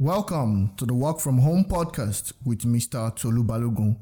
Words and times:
Welcome 0.00 0.76
to 0.76 0.86
the 0.86 0.94
Work 0.94 1.18
From 1.18 1.38
Home 1.38 1.64
podcast 1.64 2.32
with 2.44 2.60
Mr. 2.60 3.12
Tolu 3.16 3.42
Balogun. 3.42 3.96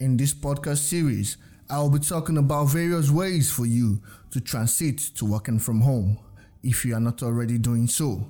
In 0.00 0.16
this 0.16 0.34
podcast 0.34 0.78
series, 0.78 1.36
I 1.70 1.78
will 1.78 1.88
be 1.88 2.00
talking 2.00 2.36
about 2.36 2.64
various 2.64 3.12
ways 3.12 3.48
for 3.48 3.64
you 3.64 4.02
to 4.32 4.40
transit 4.40 4.98
to 5.14 5.24
working 5.24 5.60
from 5.60 5.82
home 5.82 6.18
if 6.64 6.84
you 6.84 6.96
are 6.96 7.00
not 7.00 7.22
already 7.22 7.58
doing 7.58 7.86
so. 7.86 8.26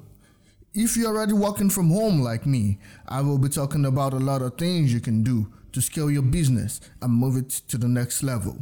If 0.74 0.94
you're 0.94 1.16
already 1.16 1.32
working 1.32 1.70
from 1.70 1.88
home 1.88 2.20
like 2.20 2.44
me, 2.44 2.78
I 3.08 3.22
will 3.22 3.38
be 3.38 3.48
talking 3.48 3.86
about 3.86 4.12
a 4.12 4.18
lot 4.18 4.42
of 4.42 4.58
things 4.58 4.92
you 4.92 5.00
can 5.00 5.22
do 5.22 5.50
to 5.72 5.80
scale 5.80 6.10
your 6.10 6.20
business 6.20 6.82
and 7.00 7.14
move 7.14 7.38
it 7.38 7.48
to 7.68 7.78
the 7.78 7.88
next 7.88 8.22
level. 8.22 8.58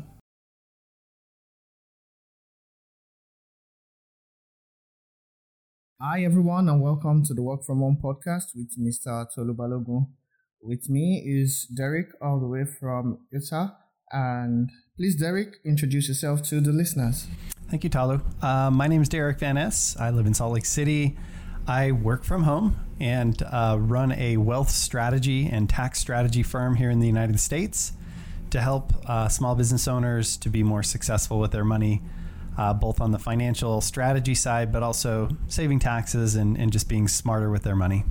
Hi, 6.00 6.22
everyone, 6.22 6.68
and 6.68 6.80
welcome 6.80 7.24
to 7.24 7.34
the 7.34 7.42
Work 7.42 7.64
From 7.64 7.80
Home 7.80 7.98
podcast 8.00 8.54
with 8.54 8.70
Mr. 8.78 9.26
Tolu 9.34 9.52
Balogun. 9.52 10.06
With 10.62 10.88
me 10.88 11.24
is 11.26 11.66
Derick, 11.76 12.10
all 12.22 12.38
the 12.38 12.46
way 12.46 12.64
from 12.66 13.26
Utah. 13.32 13.70
And 14.12 14.70
please, 14.96 15.16
Derick, 15.16 15.56
introduce 15.64 16.06
yourself 16.06 16.40
to 16.44 16.60
the 16.60 16.70
listeners. 16.70 17.26
Thank 17.68 17.82
you, 17.82 17.90
Tolu. 17.90 18.20
Uh, 18.40 18.70
my 18.70 18.86
name 18.86 19.02
is 19.02 19.08
Derick 19.08 19.40
Van 19.40 19.56
Ness. 19.56 19.96
I 19.98 20.10
live 20.10 20.26
in 20.26 20.34
Salt 20.34 20.52
Lake 20.52 20.66
City. 20.66 21.18
I 21.66 21.90
work 21.90 22.22
from 22.22 22.44
home 22.44 22.76
and 23.00 23.42
uh, 23.42 23.76
run 23.80 24.12
a 24.12 24.36
wealth 24.36 24.70
strategy 24.70 25.48
and 25.50 25.68
tax 25.68 25.98
strategy 25.98 26.44
firm 26.44 26.76
here 26.76 26.90
in 26.90 27.00
the 27.00 27.08
United 27.08 27.40
States 27.40 27.92
to 28.50 28.60
help 28.60 28.92
uh, 29.10 29.26
small 29.26 29.56
business 29.56 29.88
owners 29.88 30.36
to 30.36 30.48
be 30.48 30.62
more 30.62 30.84
successful 30.84 31.40
with 31.40 31.50
their 31.50 31.64
money 31.64 32.02
uh, 32.58 32.74
both 32.74 33.00
on 33.00 33.12
the 33.12 33.18
financial 33.18 33.80
strategy 33.80 34.34
side, 34.34 34.72
but 34.72 34.82
also 34.82 35.28
saving 35.46 35.78
taxes 35.78 36.34
and, 36.34 36.58
and 36.58 36.72
just 36.72 36.88
being 36.88 37.06
smarter 37.06 37.50
with 37.50 37.62
their 37.62 37.76
money. 37.76 38.04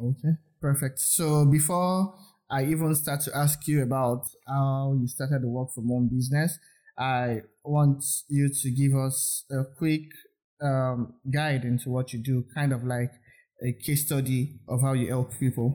Okay, 0.00 0.34
perfect. 0.60 0.98
So 0.98 1.44
before 1.44 2.14
I 2.50 2.64
even 2.64 2.94
start 2.94 3.20
to 3.22 3.36
ask 3.36 3.68
you 3.68 3.82
about 3.82 4.24
how 4.48 4.96
you 4.98 5.06
started 5.06 5.42
the 5.42 5.48
work 5.48 5.72
from 5.74 5.88
home 5.88 6.08
business, 6.10 6.58
I 6.98 7.42
want 7.64 8.02
you 8.28 8.48
to 8.48 8.70
give 8.70 8.94
us 8.94 9.44
a 9.50 9.64
quick 9.78 10.02
um, 10.62 11.14
guide 11.32 11.64
into 11.64 11.90
what 11.90 12.12
you 12.12 12.18
do, 12.18 12.44
kind 12.54 12.72
of 12.72 12.82
like 12.82 13.12
a 13.62 13.72
case 13.72 14.06
study 14.06 14.58
of 14.68 14.80
how 14.80 14.94
you 14.94 15.08
help 15.08 15.38
people. 15.38 15.74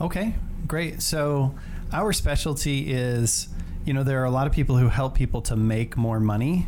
Okay, 0.00 0.34
great. 0.66 1.02
So 1.02 1.54
our 1.92 2.12
specialty 2.12 2.92
is 2.92 3.48
you 3.86 3.92
know, 3.92 4.02
there 4.02 4.20
are 4.20 4.24
a 4.24 4.30
lot 4.30 4.48
of 4.48 4.52
people 4.52 4.76
who 4.76 4.88
help 4.88 5.14
people 5.14 5.40
to 5.42 5.54
make 5.54 5.96
more 5.96 6.18
money. 6.18 6.66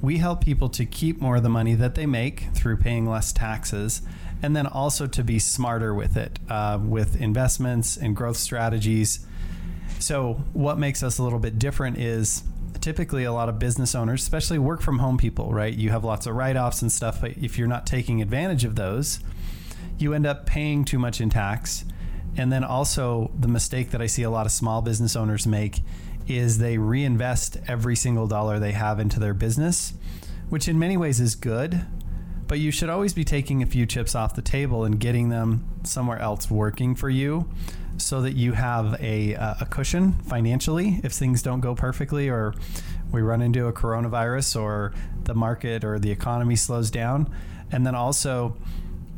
We 0.00 0.16
help 0.16 0.42
people 0.42 0.70
to 0.70 0.86
keep 0.86 1.20
more 1.20 1.36
of 1.36 1.42
the 1.42 1.50
money 1.50 1.74
that 1.74 1.94
they 1.94 2.06
make 2.06 2.46
through 2.54 2.78
paying 2.78 3.06
less 3.06 3.32
taxes, 3.32 4.00
and 4.42 4.56
then 4.56 4.66
also 4.66 5.06
to 5.06 5.22
be 5.22 5.38
smarter 5.38 5.92
with 5.92 6.16
it, 6.16 6.38
uh, 6.48 6.78
with 6.82 7.20
investments 7.20 7.98
and 7.98 8.16
growth 8.16 8.38
strategies. 8.38 9.26
So, 9.98 10.42
what 10.54 10.78
makes 10.78 11.02
us 11.02 11.18
a 11.18 11.22
little 11.22 11.38
bit 11.38 11.58
different 11.58 11.98
is 11.98 12.44
typically 12.80 13.24
a 13.24 13.32
lot 13.32 13.50
of 13.50 13.58
business 13.58 13.94
owners, 13.94 14.22
especially 14.22 14.58
work 14.58 14.80
from 14.80 15.00
home 15.00 15.18
people, 15.18 15.52
right? 15.52 15.74
You 15.74 15.90
have 15.90 16.02
lots 16.02 16.26
of 16.26 16.34
write 16.34 16.56
offs 16.56 16.80
and 16.80 16.90
stuff, 16.90 17.20
but 17.20 17.32
if 17.36 17.58
you're 17.58 17.68
not 17.68 17.86
taking 17.86 18.22
advantage 18.22 18.64
of 18.64 18.76
those, 18.76 19.20
you 19.98 20.14
end 20.14 20.26
up 20.26 20.46
paying 20.46 20.86
too 20.86 20.98
much 20.98 21.20
in 21.20 21.28
tax. 21.28 21.84
And 22.38 22.52
then 22.52 22.64
also, 22.64 23.32
the 23.38 23.48
mistake 23.48 23.90
that 23.90 24.00
I 24.00 24.06
see 24.06 24.22
a 24.22 24.30
lot 24.30 24.46
of 24.46 24.52
small 24.52 24.80
business 24.80 25.16
owners 25.16 25.46
make 25.46 25.80
is 26.28 26.58
they 26.58 26.78
reinvest 26.78 27.56
every 27.66 27.96
single 27.96 28.26
dollar 28.26 28.58
they 28.58 28.72
have 28.72 29.00
into 29.00 29.18
their 29.18 29.34
business, 29.34 29.94
which 30.48 30.68
in 30.68 30.78
many 30.78 30.96
ways 30.96 31.20
is 31.20 31.34
good. 31.34 31.84
But 32.46 32.58
you 32.60 32.70
should 32.70 32.88
always 32.88 33.12
be 33.12 33.24
taking 33.24 33.62
a 33.62 33.66
few 33.66 33.84
chips 33.84 34.14
off 34.14 34.34
the 34.34 34.42
table 34.42 34.84
and 34.84 34.98
getting 34.98 35.28
them 35.28 35.68
somewhere 35.82 36.18
else 36.18 36.50
working 36.50 36.94
for 36.94 37.10
you 37.10 37.48
so 37.98 38.22
that 38.22 38.34
you 38.34 38.52
have 38.52 38.96
a, 39.00 39.34
uh, 39.34 39.54
a 39.60 39.66
cushion 39.66 40.12
financially 40.12 41.00
if 41.02 41.12
things 41.12 41.42
don't 41.42 41.60
go 41.60 41.74
perfectly 41.74 42.28
or 42.28 42.54
we 43.10 43.20
run 43.20 43.42
into 43.42 43.66
a 43.66 43.72
coronavirus 43.72 44.60
or 44.60 44.94
the 45.24 45.34
market 45.34 45.84
or 45.84 45.98
the 45.98 46.10
economy 46.10 46.56
slows 46.56 46.90
down. 46.90 47.30
And 47.70 47.86
then 47.86 47.94
also, 47.94 48.56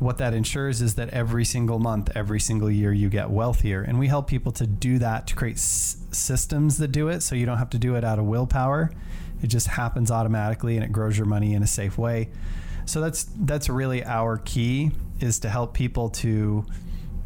what 0.01 0.17
that 0.17 0.33
ensures 0.33 0.81
is 0.81 0.95
that 0.95 1.09
every 1.09 1.45
single 1.45 1.77
month, 1.77 2.09
every 2.15 2.39
single 2.39 2.71
year, 2.71 2.91
you 2.91 3.07
get 3.07 3.29
wealthier. 3.29 3.83
And 3.83 3.99
we 3.99 4.07
help 4.07 4.25
people 4.25 4.51
to 4.53 4.65
do 4.65 4.97
that 4.97 5.27
to 5.27 5.35
create 5.35 5.57
s- 5.57 5.97
systems 6.11 6.79
that 6.79 6.87
do 6.87 7.09
it 7.09 7.21
so 7.21 7.35
you 7.35 7.45
don't 7.45 7.59
have 7.59 7.69
to 7.69 7.77
do 7.77 7.93
it 7.93 8.03
out 8.03 8.17
of 8.17 8.25
willpower. 8.25 8.89
It 9.43 9.47
just 9.47 9.67
happens 9.67 10.09
automatically 10.09 10.75
and 10.75 10.83
it 10.83 10.91
grows 10.91 11.19
your 11.19 11.27
money 11.27 11.53
in 11.53 11.61
a 11.61 11.67
safe 11.67 11.99
way. 11.99 12.31
So 12.85 12.99
that's 12.99 13.27
that's 13.41 13.69
really 13.69 14.03
our 14.03 14.39
key 14.39 14.89
is 15.19 15.37
to 15.41 15.49
help 15.49 15.75
people 15.75 16.09
to 16.09 16.65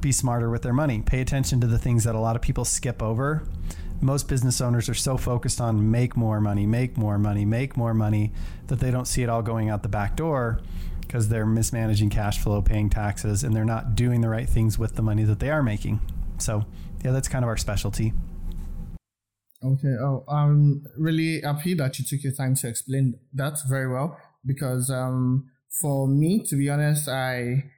be 0.01 0.11
smarter 0.11 0.49
with 0.49 0.61
their 0.61 0.73
money. 0.73 1.01
Pay 1.01 1.21
attention 1.21 1.61
to 1.61 1.67
the 1.67 1.79
things 1.79 2.03
that 2.03 2.13
a 2.13 2.19
lot 2.19 2.35
of 2.35 2.41
people 2.41 2.65
skip 2.65 3.01
over. 3.01 3.47
Most 4.01 4.27
business 4.27 4.59
owners 4.59 4.89
are 4.89 4.93
so 4.93 5.15
focused 5.15 5.61
on 5.61 5.91
make 5.91 6.17
more 6.17 6.41
money, 6.41 6.65
make 6.65 6.97
more 6.97 7.17
money, 7.17 7.45
make 7.45 7.77
more 7.77 7.93
money 7.93 8.33
that 8.67 8.81
they 8.81 8.91
don't 8.91 9.07
see 9.07 9.23
it 9.23 9.29
all 9.29 9.41
going 9.41 9.69
out 9.69 9.81
the 9.81 9.87
back 9.87 10.17
door 10.17 10.59
because 11.07 11.29
they're 11.29 11.45
mismanaging 11.45 12.09
cash 12.09 12.39
flow, 12.39 12.61
paying 12.61 12.89
taxes, 12.89 13.43
and 13.43 13.55
they're 13.55 13.65
not 13.65 13.95
doing 13.95 14.21
the 14.21 14.29
right 14.29 14.47
things 14.47 14.77
with 14.77 14.95
the 14.95 15.01
money 15.01 15.23
that 15.23 15.39
they 15.39 15.49
are 15.49 15.63
making. 15.63 15.99
So, 16.37 16.65
yeah, 17.03 17.11
that's 17.11 17.27
kind 17.27 17.43
of 17.43 17.49
our 17.49 17.57
specialty. 17.57 18.13
Okay. 19.63 19.95
Oh, 19.99 20.23
I'm 20.29 20.83
really 20.97 21.41
happy 21.41 21.73
that 21.75 21.97
you 21.97 22.05
took 22.05 22.23
your 22.23 22.33
time 22.33 22.55
to 22.55 22.67
explain 22.67 23.15
that 23.33 23.57
very 23.67 23.91
well 23.91 24.17
because 24.45 24.89
um, 24.89 25.49
for 25.81 26.07
me, 26.07 26.43
to 26.47 26.55
be 26.55 26.69
honest, 26.69 27.07
I 27.07 27.71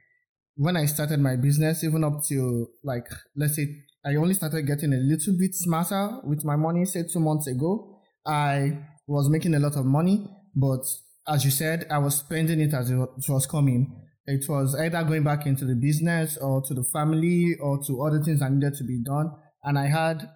when 0.56 0.76
I 0.76 0.86
started 0.86 1.20
my 1.20 1.36
business, 1.36 1.84
even 1.84 2.04
up 2.04 2.22
to 2.28 2.68
like 2.82 3.06
let's 3.36 3.56
say 3.56 3.84
I 4.04 4.16
only 4.16 4.34
started 4.34 4.66
getting 4.66 4.92
a 4.92 4.96
little 4.96 5.34
bit 5.38 5.54
smarter 5.54 6.18
with 6.24 6.44
my 6.44 6.56
money, 6.56 6.84
say 6.84 7.04
two 7.10 7.20
months 7.20 7.46
ago. 7.46 8.00
I 8.26 8.78
was 9.06 9.30
making 9.30 9.54
a 9.54 9.58
lot 9.58 9.76
of 9.76 9.86
money, 9.86 10.26
but 10.54 10.84
as 11.28 11.44
you 11.44 11.50
said, 11.50 11.86
I 11.90 11.98
was 11.98 12.16
spending 12.16 12.60
it 12.60 12.74
as 12.74 12.90
it 12.90 12.96
was 12.96 13.46
coming. 13.46 13.94
It 14.26 14.48
was 14.48 14.74
either 14.74 15.02
going 15.04 15.24
back 15.24 15.46
into 15.46 15.64
the 15.64 15.74
business 15.74 16.36
or 16.36 16.62
to 16.62 16.74
the 16.74 16.84
family 16.84 17.54
or 17.60 17.82
to 17.86 18.02
other 18.02 18.22
things 18.22 18.40
that 18.40 18.52
needed 18.52 18.74
to 18.74 18.84
be 18.84 19.02
done. 19.02 19.30
And 19.62 19.78
I 19.78 19.86
had 19.86 20.28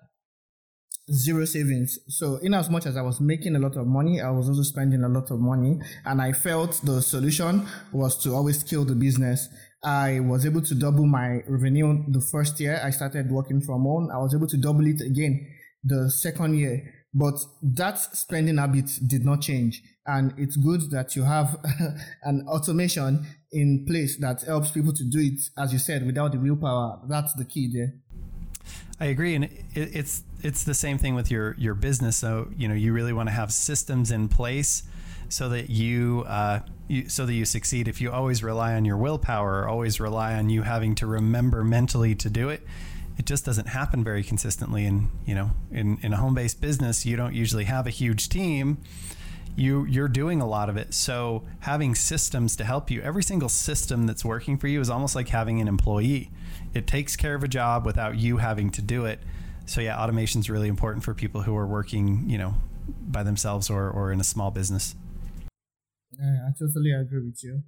zero 1.13 1.45
savings. 1.45 1.99
So, 2.09 2.37
in 2.37 2.55
as 2.55 2.71
much 2.71 2.87
as 2.87 2.97
I 2.97 3.03
was 3.03 3.21
making 3.21 3.57
a 3.57 3.59
lot 3.59 3.77
of 3.77 3.87
money, 3.87 4.21
I 4.21 4.31
was 4.31 4.49
also 4.49 4.63
spending 4.63 5.03
a 5.03 5.09
lot 5.09 5.31
of 5.31 5.41
money. 5.41 5.79
And 6.05 6.23
I 6.23 6.33
felt 6.33 6.81
the 6.85 7.03
solution 7.03 7.67
was 7.93 8.17
to 8.25 8.35
always 8.35 8.61
scale 8.61 8.85
the 8.85 8.95
business. 8.95 9.49
I 9.85 10.21
was 10.21 10.47
able 10.47 10.63
to 10.63 10.75
double 10.75 11.07
my 11.07 11.41
revenue 11.49 12.05
the 12.09 12.21
first 12.21 12.61
year 12.61 12.81
I 12.83 12.91
started 12.91 13.31
working 13.31 13.61
from 13.61 13.83
home. 13.83 14.11
I 14.15 14.19
was 14.19 14.35
able 14.35 14.47
to 14.47 14.57
double 14.57 14.87
it 14.87 15.01
again 15.01 15.47
the 15.83 16.11
second 16.11 16.57
year. 16.57 16.83
But 17.15 17.39
that 17.63 17.99
spending 17.99 18.57
habit 18.57 18.91
did 19.07 19.25
not 19.25 19.43
change. 19.43 19.83
And 20.07 20.33
it's 20.39 20.57
good 20.57 20.91
that 20.91 21.15
you 21.15 21.25
have 21.25 21.59
an 22.23 22.47
automation 22.49 23.27
in 23.53 23.85
place 23.87 24.17
that 24.17 24.43
helps 24.43 24.71
people 24.71 24.93
to 24.95 25.05
do 25.05 25.21
it, 25.21 25.41
as 25.59 25.73
you 25.73 25.79
said, 25.79 26.07
without 26.07 26.33
the 26.33 26.39
willpower. 26.39 27.01
That's 27.09 27.35
the 27.35 27.45
key 27.45 27.71
there. 27.73 27.93
I 28.99 29.07
agree, 29.07 29.35
and 29.35 29.45
it, 29.45 29.51
it's 29.75 30.23
it's 30.43 30.65
the 30.65 30.75
same 30.75 30.97
thing 30.97 31.15
with 31.15 31.31
your 31.31 31.55
your 31.59 31.75
business. 31.75 32.17
So 32.17 32.49
you 32.57 32.69
know 32.69 32.75
you 32.75 32.93
really 32.93 33.13
want 33.13 33.29
to 33.29 33.35
have 33.35 33.53
systems 33.53 34.11
in 34.11 34.29
place 34.29 34.85
so 35.33 35.49
that 35.49 35.71
you, 35.71 36.25
uh, 36.29 36.61
you 36.89 37.09
so 37.09 37.25
that 37.27 37.33
you 37.33 37.45
succeed. 37.45 37.89
If 37.89 38.01
you 38.01 38.13
always 38.13 38.43
rely 38.43 38.75
on 38.75 38.85
your 38.85 38.99
willpower, 38.99 39.67
always 39.67 39.99
rely 39.99 40.35
on 40.35 40.51
you 40.51 40.63
having 40.63 40.95
to 40.97 41.07
remember 41.07 41.65
mentally 41.65 42.15
to 42.17 42.29
do 42.31 42.51
it, 42.51 42.63
it 43.19 43.27
just 43.27 43.45
doesn't 43.45 43.69
happen 43.69 44.03
very 44.03 44.23
consistently. 44.23 44.87
And 44.87 45.11
you 45.27 45.35
know, 45.35 45.51
in 45.71 45.99
in 46.03 46.13
a 46.13 46.17
home 46.17 46.35
based 46.35 46.61
business, 46.61 47.07
you 47.07 47.17
don't 47.17 47.35
usually 47.35 47.65
have 47.65 47.87
a 47.87 47.91
huge 47.91 48.29
team 48.29 48.79
you 49.57 49.85
you're 49.85 50.09
doing 50.09 50.41
a 50.41 50.47
lot 50.47 50.69
of 50.69 50.77
it. 50.77 50.95
So 50.95 51.45
having 51.61 51.95
systems 51.95 52.57
to 52.57 52.65
help 52.65 52.91
you, 52.91 53.03
every 53.03 53.23
single 53.23 53.49
system 53.49 54.07
that's 54.07 54.25
working 54.25 54.57
for 54.57 54.67
you 54.67 54.81
is 54.81 54.91
almost 54.91 55.15
like 55.15 55.29
having 55.29 55.61
an 55.61 55.69
employee. 55.69 56.31
It 56.75 56.87
takes 56.87 57.17
care 57.17 57.35
of 57.35 57.45
a 57.45 57.49
job 57.49 57.85
without 57.85 58.17
you 58.17 58.39
having 58.39 58.71
to 58.71 58.83
do 58.83 59.05
it. 59.05 59.21
So 59.67 59.81
yeah, 59.81 60.01
automation 60.01 60.41
is 60.41 60.49
really 60.49 60.69
important 60.69 61.05
for 61.05 61.15
people 61.15 61.43
who 61.43 61.57
are 61.57 61.67
working, 61.67 62.29
you 62.29 62.39
know, 62.39 62.55
by 62.89 63.23
themselves 63.23 63.69
or 63.71 63.91
or 63.91 64.13
in 64.13 64.21
a 64.21 64.25
small 64.25 64.51
business. 64.51 64.95
Yeah, 66.13 66.49
I 66.49 66.51
totally 66.59 66.93
agree 66.93 67.25
with 67.25 67.43
you. 67.43 67.63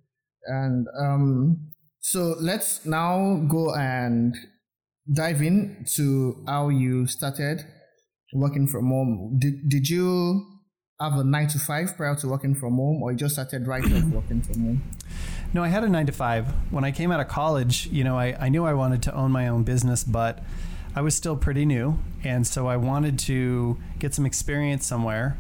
And 0.47 0.87
um, 0.99 1.73
so 2.01 2.37
let's 2.39 2.85
now 2.85 3.43
go 3.49 3.75
and 3.75 4.35
dive 5.12 5.43
in 5.43 5.85
to 5.95 6.45
how 6.47 6.69
you 6.69 7.06
started 7.06 7.65
working 8.33 8.67
from 8.67 8.89
home. 8.89 9.37
Did 9.39 9.69
did 9.69 9.89
you 9.89 10.45
have 11.01 11.15
a 11.15 11.25
nine 11.25 11.49
to 11.49 11.59
five 11.59 11.97
prior 11.97 12.15
to 12.17 12.29
working 12.29 12.55
from 12.55 12.77
home, 12.77 13.03
or 13.03 13.12
you 13.12 13.19
just 13.19 13.35
started 13.35 13.67
right 13.67 13.85
off 13.85 14.05
working 14.12 14.43
from 14.43 14.61
home? 14.61 14.83
No, 15.53 15.62
I 15.62 15.69
had 15.69 15.85
a 15.85 15.89
nine 15.89 16.06
to 16.06 16.12
five. 16.12 16.49
When 16.71 16.85
I 16.85 16.91
came 16.91 17.12
out 17.12 17.21
of 17.21 17.29
college, 17.29 17.87
you 17.87 18.03
know, 18.03 18.19
I, 18.19 18.37
I 18.41 18.49
knew 18.49 18.65
I 18.65 18.75
wanted 18.75 19.03
to 19.05 19.15
own 19.15 19.31
my 19.31 19.49
own 19.49 19.62
business, 19.62 20.03
but 20.03 20.43
I 20.97 21.01
was 21.01 21.15
still 21.15 21.37
pretty 21.37 21.65
new. 21.65 21.99
And 22.25 22.47
so 22.47 22.67
I 22.67 22.77
wanted 22.77 23.19
to 23.21 23.79
get 23.99 24.15
some 24.15 24.27
experience 24.27 24.87
somewhere. 24.87 25.37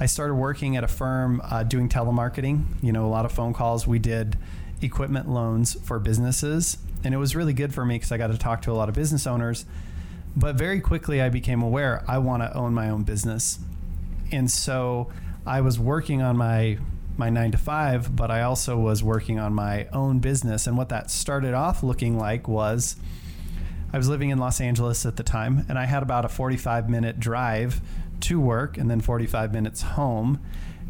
I 0.00 0.06
started 0.06 0.34
working 0.34 0.76
at 0.76 0.84
a 0.84 0.88
firm 0.88 1.42
uh, 1.44 1.62
doing 1.64 1.88
telemarketing, 1.88 2.64
you 2.82 2.92
know, 2.92 3.06
a 3.06 3.08
lot 3.08 3.24
of 3.24 3.32
phone 3.32 3.52
calls. 3.52 3.86
We 3.86 3.98
did 3.98 4.38
equipment 4.82 5.28
loans 5.28 5.76
for 5.84 5.98
businesses. 5.98 6.78
And 7.04 7.14
it 7.14 7.18
was 7.18 7.34
really 7.34 7.52
good 7.52 7.74
for 7.74 7.84
me 7.84 7.96
because 7.96 8.12
I 8.12 8.18
got 8.18 8.28
to 8.28 8.38
talk 8.38 8.62
to 8.62 8.72
a 8.72 8.74
lot 8.74 8.88
of 8.88 8.94
business 8.94 9.26
owners. 9.26 9.64
But 10.36 10.56
very 10.56 10.80
quickly, 10.80 11.20
I 11.20 11.28
became 11.28 11.62
aware 11.62 12.04
I 12.08 12.18
want 12.18 12.42
to 12.42 12.56
own 12.56 12.72
my 12.72 12.88
own 12.88 13.02
business. 13.02 13.58
And 14.30 14.50
so 14.50 15.10
I 15.46 15.60
was 15.60 15.78
working 15.78 16.22
on 16.22 16.36
my 16.36 16.78
my 17.18 17.28
nine 17.28 17.50
to 17.52 17.58
five, 17.58 18.16
but 18.16 18.30
I 18.30 18.40
also 18.40 18.78
was 18.78 19.02
working 19.02 19.38
on 19.38 19.52
my 19.52 19.86
own 19.92 20.18
business. 20.18 20.66
And 20.66 20.78
what 20.78 20.88
that 20.88 21.10
started 21.10 21.52
off 21.52 21.82
looking 21.82 22.18
like 22.18 22.48
was 22.48 22.96
I 23.92 23.98
was 23.98 24.08
living 24.08 24.30
in 24.30 24.38
Los 24.38 24.62
Angeles 24.62 25.04
at 25.04 25.16
the 25.16 25.22
time, 25.22 25.66
and 25.68 25.78
I 25.78 25.84
had 25.84 26.02
about 26.02 26.24
a 26.24 26.28
45 26.30 26.88
minute 26.88 27.20
drive 27.20 27.82
to 28.20 28.40
work 28.40 28.78
and 28.78 28.90
then 28.90 29.00
45 29.00 29.52
minutes 29.52 29.82
home 29.82 30.40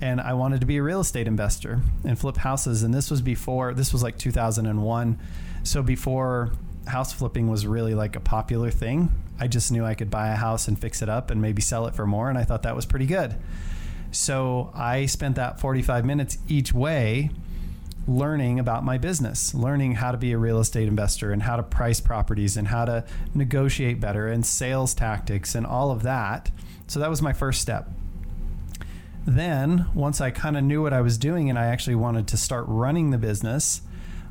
and 0.02 0.20
I 0.20 0.34
wanted 0.34 0.60
to 0.60 0.66
be 0.66 0.78
a 0.78 0.82
real 0.82 1.00
estate 1.00 1.28
investor 1.28 1.80
and 2.04 2.18
flip 2.18 2.36
houses. 2.36 2.82
And 2.82 2.92
this 2.92 3.08
was 3.08 3.22
before, 3.22 3.72
this 3.72 3.92
was 3.92 4.02
like 4.02 4.18
2001. 4.18 5.18
So 5.62 5.82
before 5.82 6.50
house 6.88 7.12
flipping 7.12 7.48
was 7.48 7.68
really 7.68 7.94
like 7.94 8.16
a 8.16 8.20
popular 8.20 8.72
thing, 8.72 9.12
I 9.38 9.46
just 9.46 9.70
knew 9.70 9.84
I 9.84 9.94
could 9.94 10.10
buy 10.10 10.30
a 10.30 10.34
house 10.34 10.66
and 10.66 10.76
fix 10.76 11.02
it 11.02 11.08
up 11.08 11.30
and 11.30 11.40
maybe 11.40 11.62
sell 11.62 11.86
it 11.86 11.94
for 11.94 12.04
more. 12.04 12.28
And 12.28 12.36
I 12.36 12.42
thought 12.42 12.64
that 12.64 12.74
was 12.74 12.84
pretty 12.84 13.06
good. 13.06 13.36
So 14.10 14.72
I 14.74 15.06
spent 15.06 15.36
that 15.36 15.60
45 15.60 16.04
minutes 16.04 16.36
each 16.48 16.74
way 16.74 17.30
learning 18.08 18.58
about 18.58 18.84
my 18.84 18.98
business, 18.98 19.54
learning 19.54 19.92
how 19.92 20.10
to 20.10 20.18
be 20.18 20.32
a 20.32 20.38
real 20.38 20.58
estate 20.58 20.88
investor 20.88 21.30
and 21.30 21.44
how 21.44 21.54
to 21.54 21.62
price 21.62 22.00
properties 22.00 22.56
and 22.56 22.66
how 22.66 22.84
to 22.84 23.04
negotiate 23.34 24.00
better 24.00 24.26
and 24.26 24.44
sales 24.44 24.94
tactics 24.94 25.54
and 25.54 25.64
all 25.64 25.92
of 25.92 26.02
that. 26.02 26.50
So 26.88 26.98
that 26.98 27.08
was 27.08 27.22
my 27.22 27.32
first 27.32 27.60
step. 27.60 27.88
Then, 29.26 29.86
once 29.94 30.20
I 30.20 30.30
kind 30.30 30.56
of 30.56 30.64
knew 30.64 30.82
what 30.82 30.92
I 30.92 31.00
was 31.00 31.16
doing 31.16 31.48
and 31.48 31.58
I 31.58 31.66
actually 31.66 31.94
wanted 31.94 32.26
to 32.28 32.36
start 32.36 32.64
running 32.66 33.10
the 33.10 33.18
business, 33.18 33.82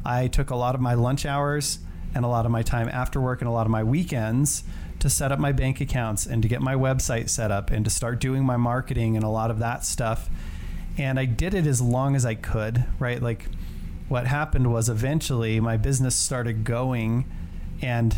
I 0.03 0.27
took 0.27 0.49
a 0.49 0.55
lot 0.55 0.75
of 0.75 0.81
my 0.81 0.95
lunch 0.95 1.25
hours 1.25 1.79
and 2.13 2.25
a 2.25 2.27
lot 2.27 2.45
of 2.45 2.51
my 2.51 2.61
time 2.61 2.89
after 2.89 3.21
work 3.21 3.41
and 3.41 3.47
a 3.47 3.51
lot 3.51 3.65
of 3.65 3.71
my 3.71 3.83
weekends 3.83 4.63
to 4.99 5.09
set 5.09 5.31
up 5.31 5.39
my 5.39 5.51
bank 5.51 5.79
accounts 5.81 6.25
and 6.25 6.41
to 6.43 6.47
get 6.47 6.61
my 6.61 6.75
website 6.75 7.29
set 7.29 7.51
up 7.51 7.71
and 7.71 7.85
to 7.85 7.91
start 7.91 8.19
doing 8.19 8.43
my 8.43 8.57
marketing 8.57 9.15
and 9.15 9.23
a 9.23 9.29
lot 9.29 9.49
of 9.49 9.59
that 9.59 9.85
stuff. 9.85 10.29
And 10.97 11.19
I 11.19 11.25
did 11.25 11.53
it 11.53 11.65
as 11.65 11.81
long 11.81 12.15
as 12.15 12.25
I 12.25 12.35
could, 12.35 12.85
right? 12.99 13.21
Like 13.21 13.47
what 14.09 14.27
happened 14.27 14.71
was 14.71 14.89
eventually 14.89 15.59
my 15.59 15.77
business 15.77 16.15
started 16.15 16.65
going 16.65 17.25
and 17.81 18.15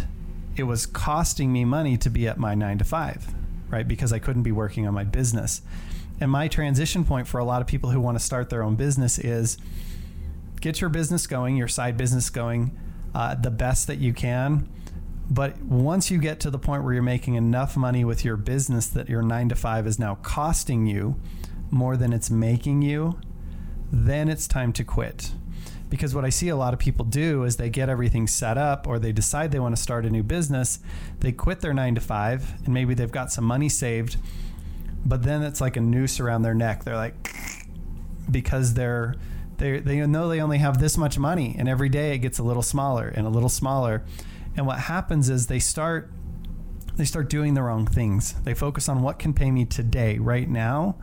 it 0.55 0.63
was 0.63 0.85
costing 0.85 1.53
me 1.53 1.65
money 1.65 1.97
to 1.97 2.09
be 2.09 2.27
at 2.27 2.37
my 2.37 2.55
nine 2.55 2.79
to 2.79 2.83
five, 2.83 3.33
right? 3.69 3.87
Because 3.87 4.11
I 4.11 4.19
couldn't 4.19 4.43
be 4.43 4.51
working 4.51 4.87
on 4.87 4.93
my 4.93 5.03
business. 5.03 5.61
And 6.19 6.31
my 6.31 6.47
transition 6.47 7.05
point 7.05 7.27
for 7.27 7.39
a 7.39 7.45
lot 7.45 7.61
of 7.61 7.67
people 7.67 7.89
who 7.89 7.99
want 7.99 8.17
to 8.17 8.23
start 8.23 8.49
their 8.49 8.63
own 8.63 8.75
business 8.75 9.19
is 9.19 9.57
get 10.61 10.79
your 10.79 10.89
business 10.89 11.27
going, 11.27 11.57
your 11.57 11.67
side 11.67 11.97
business 11.97 12.29
going 12.29 12.77
uh, 13.13 13.35
the 13.35 13.51
best 13.51 13.87
that 13.87 13.97
you 13.97 14.13
can. 14.13 14.69
But 15.29 15.61
once 15.61 16.11
you 16.11 16.17
get 16.17 16.39
to 16.41 16.49
the 16.49 16.59
point 16.59 16.83
where 16.83 16.93
you're 16.93 17.03
making 17.03 17.35
enough 17.35 17.77
money 17.77 18.03
with 18.03 18.25
your 18.25 18.37
business 18.37 18.87
that 18.87 19.09
your 19.09 19.21
nine 19.21 19.49
to 19.49 19.55
five 19.55 19.87
is 19.87 19.97
now 19.97 20.15
costing 20.15 20.85
you 20.85 21.15
more 21.71 21.97
than 21.97 22.13
it's 22.13 22.29
making 22.29 22.81
you, 22.81 23.19
then 23.91 24.29
it's 24.29 24.47
time 24.47 24.73
to 24.73 24.83
quit. 24.83 25.31
Because 25.89 26.15
what 26.15 26.25
I 26.25 26.29
see 26.29 26.49
a 26.49 26.55
lot 26.55 26.73
of 26.73 26.79
people 26.79 27.05
do 27.05 27.43
is 27.43 27.57
they 27.57 27.69
get 27.69 27.87
everything 27.87 28.27
set 28.27 28.57
up 28.57 28.87
or 28.87 28.99
they 28.99 29.11
decide 29.11 29.51
they 29.51 29.59
want 29.59 29.75
to 29.75 29.81
start 29.81 30.05
a 30.05 30.09
new 30.09 30.23
business, 30.23 30.79
they 31.19 31.31
quit 31.31 31.61
their 31.61 31.73
nine 31.73 31.95
to 31.95 32.01
five, 32.01 32.53
and 32.65 32.73
maybe 32.73 32.93
they've 32.93 33.11
got 33.11 33.31
some 33.31 33.43
money 33.43 33.69
saved 33.69 34.17
but 35.05 35.23
then 35.23 35.43
it's 35.43 35.61
like 35.61 35.77
a 35.77 35.81
noose 35.81 36.19
around 36.19 36.43
their 36.43 36.53
neck. 36.53 36.83
They're 36.83 36.95
like, 36.95 37.35
because 38.29 38.73
they're 38.73 39.15
they 39.57 39.79
they 39.79 40.05
know 40.05 40.29
they 40.29 40.41
only 40.41 40.57
have 40.57 40.79
this 40.79 40.97
much 40.97 41.17
money, 41.17 41.55
and 41.57 41.69
every 41.69 41.89
day 41.89 42.15
it 42.15 42.19
gets 42.19 42.39
a 42.39 42.43
little 42.43 42.63
smaller 42.63 43.07
and 43.07 43.27
a 43.27 43.29
little 43.29 43.49
smaller. 43.49 44.03
And 44.55 44.65
what 44.65 44.79
happens 44.79 45.29
is 45.29 45.47
they 45.47 45.59
start 45.59 46.11
they 46.95 47.05
start 47.05 47.29
doing 47.29 47.53
the 47.53 47.63
wrong 47.63 47.85
things. 47.85 48.33
They 48.43 48.53
focus 48.53 48.87
on 48.87 49.01
what 49.01 49.19
can 49.19 49.33
pay 49.33 49.51
me 49.51 49.65
today, 49.65 50.19
right 50.19 50.47
now, 50.47 50.97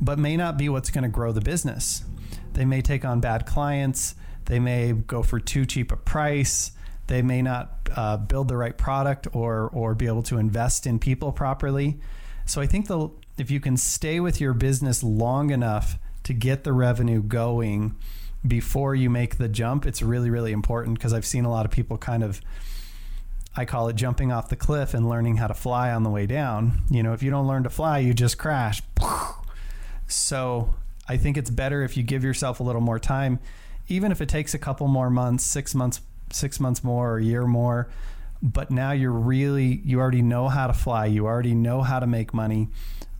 but 0.00 0.18
may 0.18 0.36
not 0.36 0.56
be 0.56 0.68
what's 0.68 0.90
going 0.90 1.02
to 1.02 1.08
grow 1.08 1.32
the 1.32 1.40
business. 1.40 2.04
They 2.52 2.64
may 2.64 2.80
take 2.80 3.04
on 3.04 3.20
bad 3.20 3.44
clients. 3.44 4.14
They 4.46 4.60
may 4.60 4.92
go 4.92 5.22
for 5.22 5.40
too 5.40 5.66
cheap 5.66 5.90
a 5.90 5.96
price. 5.96 6.72
They 7.08 7.22
may 7.22 7.42
not 7.42 7.88
uh, 7.94 8.16
build 8.16 8.48
the 8.48 8.56
right 8.56 8.76
product 8.76 9.28
or 9.32 9.68
or 9.72 9.94
be 9.94 10.06
able 10.06 10.22
to 10.24 10.38
invest 10.38 10.86
in 10.86 10.98
people 10.98 11.32
properly. 11.32 11.98
So 12.46 12.60
I 12.60 12.66
think 12.66 12.86
the 12.86 13.10
if 13.38 13.50
you 13.50 13.60
can 13.60 13.76
stay 13.76 14.20
with 14.20 14.40
your 14.40 14.54
business 14.54 15.02
long 15.02 15.50
enough 15.50 15.98
to 16.24 16.32
get 16.32 16.64
the 16.64 16.72
revenue 16.72 17.22
going 17.22 17.96
before 18.46 18.94
you 18.94 19.10
make 19.10 19.38
the 19.38 19.48
jump, 19.48 19.86
it's 19.86 20.02
really, 20.02 20.30
really 20.30 20.52
important 20.52 20.98
because 20.98 21.12
I've 21.12 21.26
seen 21.26 21.44
a 21.44 21.50
lot 21.50 21.66
of 21.66 21.72
people 21.72 21.98
kind 21.98 22.22
of, 22.22 22.40
I 23.56 23.64
call 23.64 23.88
it 23.88 23.96
jumping 23.96 24.32
off 24.32 24.48
the 24.48 24.56
cliff 24.56 24.94
and 24.94 25.08
learning 25.08 25.36
how 25.36 25.46
to 25.46 25.54
fly 25.54 25.90
on 25.90 26.02
the 26.02 26.10
way 26.10 26.26
down. 26.26 26.84
You 26.90 27.02
know, 27.02 27.12
if 27.12 27.22
you 27.22 27.30
don't 27.30 27.46
learn 27.46 27.62
to 27.64 27.70
fly, 27.70 27.98
you 27.98 28.14
just 28.14 28.38
crash. 28.38 28.82
So 30.06 30.74
I 31.08 31.16
think 31.16 31.36
it's 31.36 31.50
better 31.50 31.82
if 31.82 31.96
you 31.96 32.02
give 32.02 32.24
yourself 32.24 32.60
a 32.60 32.62
little 32.62 32.80
more 32.80 32.98
time, 32.98 33.38
even 33.88 34.12
if 34.12 34.20
it 34.20 34.28
takes 34.28 34.54
a 34.54 34.58
couple 34.58 34.88
more 34.88 35.10
months, 35.10 35.44
six 35.44 35.74
months, 35.74 36.00
six 36.30 36.58
months 36.60 36.82
more, 36.84 37.12
or 37.12 37.18
a 37.18 37.24
year 37.24 37.46
more. 37.46 37.88
But 38.42 38.70
now 38.70 38.92
you're 38.92 39.10
really, 39.12 39.80
you 39.84 39.98
already 39.98 40.22
know 40.22 40.48
how 40.48 40.66
to 40.66 40.72
fly, 40.72 41.06
you 41.06 41.26
already 41.26 41.54
know 41.54 41.82
how 41.82 41.98
to 41.98 42.06
make 42.06 42.34
money 42.34 42.68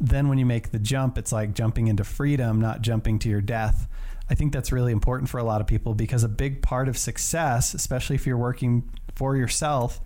then 0.00 0.28
when 0.28 0.38
you 0.38 0.46
make 0.46 0.70
the 0.70 0.78
jump, 0.78 1.16
it's 1.16 1.32
like 1.32 1.54
jumping 1.54 1.88
into 1.88 2.04
freedom, 2.04 2.60
not 2.60 2.82
jumping 2.82 3.18
to 3.20 3.28
your 3.28 3.40
death. 3.40 3.88
I 4.28 4.34
think 4.34 4.52
that's 4.52 4.72
really 4.72 4.92
important 4.92 5.30
for 5.30 5.38
a 5.38 5.44
lot 5.44 5.60
of 5.60 5.66
people 5.66 5.94
because 5.94 6.24
a 6.24 6.28
big 6.28 6.62
part 6.62 6.88
of 6.88 6.98
success, 6.98 7.74
especially 7.74 8.16
if 8.16 8.26
you're 8.26 8.36
working 8.36 8.90
for 9.14 9.36
yourself, 9.36 10.00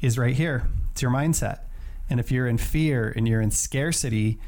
is 0.00 0.18
right 0.18 0.34
here. 0.34 0.68
It's 0.90 1.00
your 1.00 1.10
mindset. 1.10 1.60
And 2.10 2.20
if 2.20 2.30
you're 2.30 2.48
in 2.48 2.58
fear 2.58 3.12
and 3.16 3.26
you're 3.26 3.40
in 3.40 3.50
scarcity, 3.50 4.38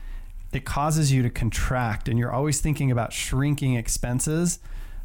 it 0.52 0.64
causes 0.64 1.12
you 1.12 1.22
to 1.22 1.30
contract 1.30 2.08
and 2.08 2.18
you're 2.18 2.32
always 2.32 2.60
thinking 2.60 2.90
about 2.90 3.12
shrinking 3.12 3.74
expenses 3.74 4.58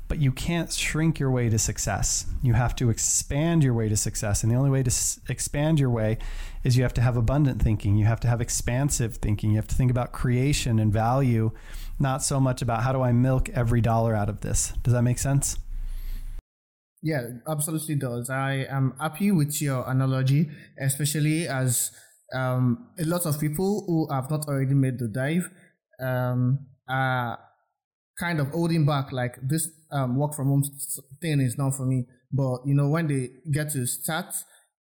but 0.09 0.19
you 0.19 0.31
can't 0.31 0.73
shrink 0.73 1.19
your 1.19 1.29
way 1.29 1.49
to 1.49 1.59
success. 1.59 2.25
You 2.41 2.53
have 2.53 2.75
to 2.77 2.89
expand 2.89 3.63
your 3.63 3.75
way 3.75 3.87
to 3.87 3.95
success. 3.95 4.43
And 4.43 4.51
the 4.51 4.55
only 4.57 4.71
way 4.71 4.81
to 4.81 4.89
s- 4.89 5.19
expand 5.29 5.79
your 5.79 5.91
way 5.91 6.17
is 6.63 6.75
you 6.75 6.83
have 6.83 6.95
to 6.95 7.01
have 7.01 7.15
abundant 7.15 7.61
thinking. 7.61 7.95
You 7.95 8.05
have 8.05 8.19
to 8.21 8.27
have 8.27 8.41
expansive 8.41 9.17
thinking. 9.17 9.51
You 9.51 9.57
have 9.57 9.67
to 9.67 9.75
think 9.75 9.91
about 9.91 10.11
creation 10.11 10.79
and 10.79 10.91
value, 10.91 11.51
not 11.99 12.23
so 12.23 12.39
much 12.39 12.63
about 12.63 12.81
how 12.83 12.91
do 12.91 13.01
I 13.01 13.11
milk 13.11 13.49
every 13.49 13.81
dollar 13.81 14.15
out 14.15 14.29
of 14.29 14.41
this. 14.41 14.73
Does 14.83 14.93
that 14.93 15.03
make 15.03 15.19
sense? 15.19 15.57
Yeah, 17.03 17.21
absolutely 17.47 17.95
does. 17.95 18.29
I 18.31 18.65
am 18.67 18.95
happy 18.99 19.31
with 19.31 19.61
your 19.61 19.87
analogy, 19.87 20.49
especially 20.81 21.47
as 21.47 21.91
um, 22.33 22.89
a 22.99 23.05
lot 23.05 23.27
of 23.27 23.39
people 23.39 23.85
who 23.85 24.11
have 24.11 24.29
not 24.31 24.47
already 24.47 24.73
made 24.73 24.97
the 24.97 25.07
dive 25.07 25.49
um, 26.01 26.65
are 26.89 27.39
kind 28.19 28.39
of 28.39 28.49
holding 28.49 28.85
back 28.85 29.11
like 29.11 29.35
this 29.41 29.69
um, 29.91 30.17
work 30.17 30.33
from 30.33 30.47
home 30.47 30.63
thing 31.21 31.39
is 31.39 31.57
not 31.57 31.75
for 31.75 31.85
me. 31.85 32.05
But 32.31 32.59
you 32.65 32.75
know 32.75 32.89
when 32.89 33.07
they 33.07 33.29
get 33.51 33.71
to 33.71 33.85
start 33.87 34.33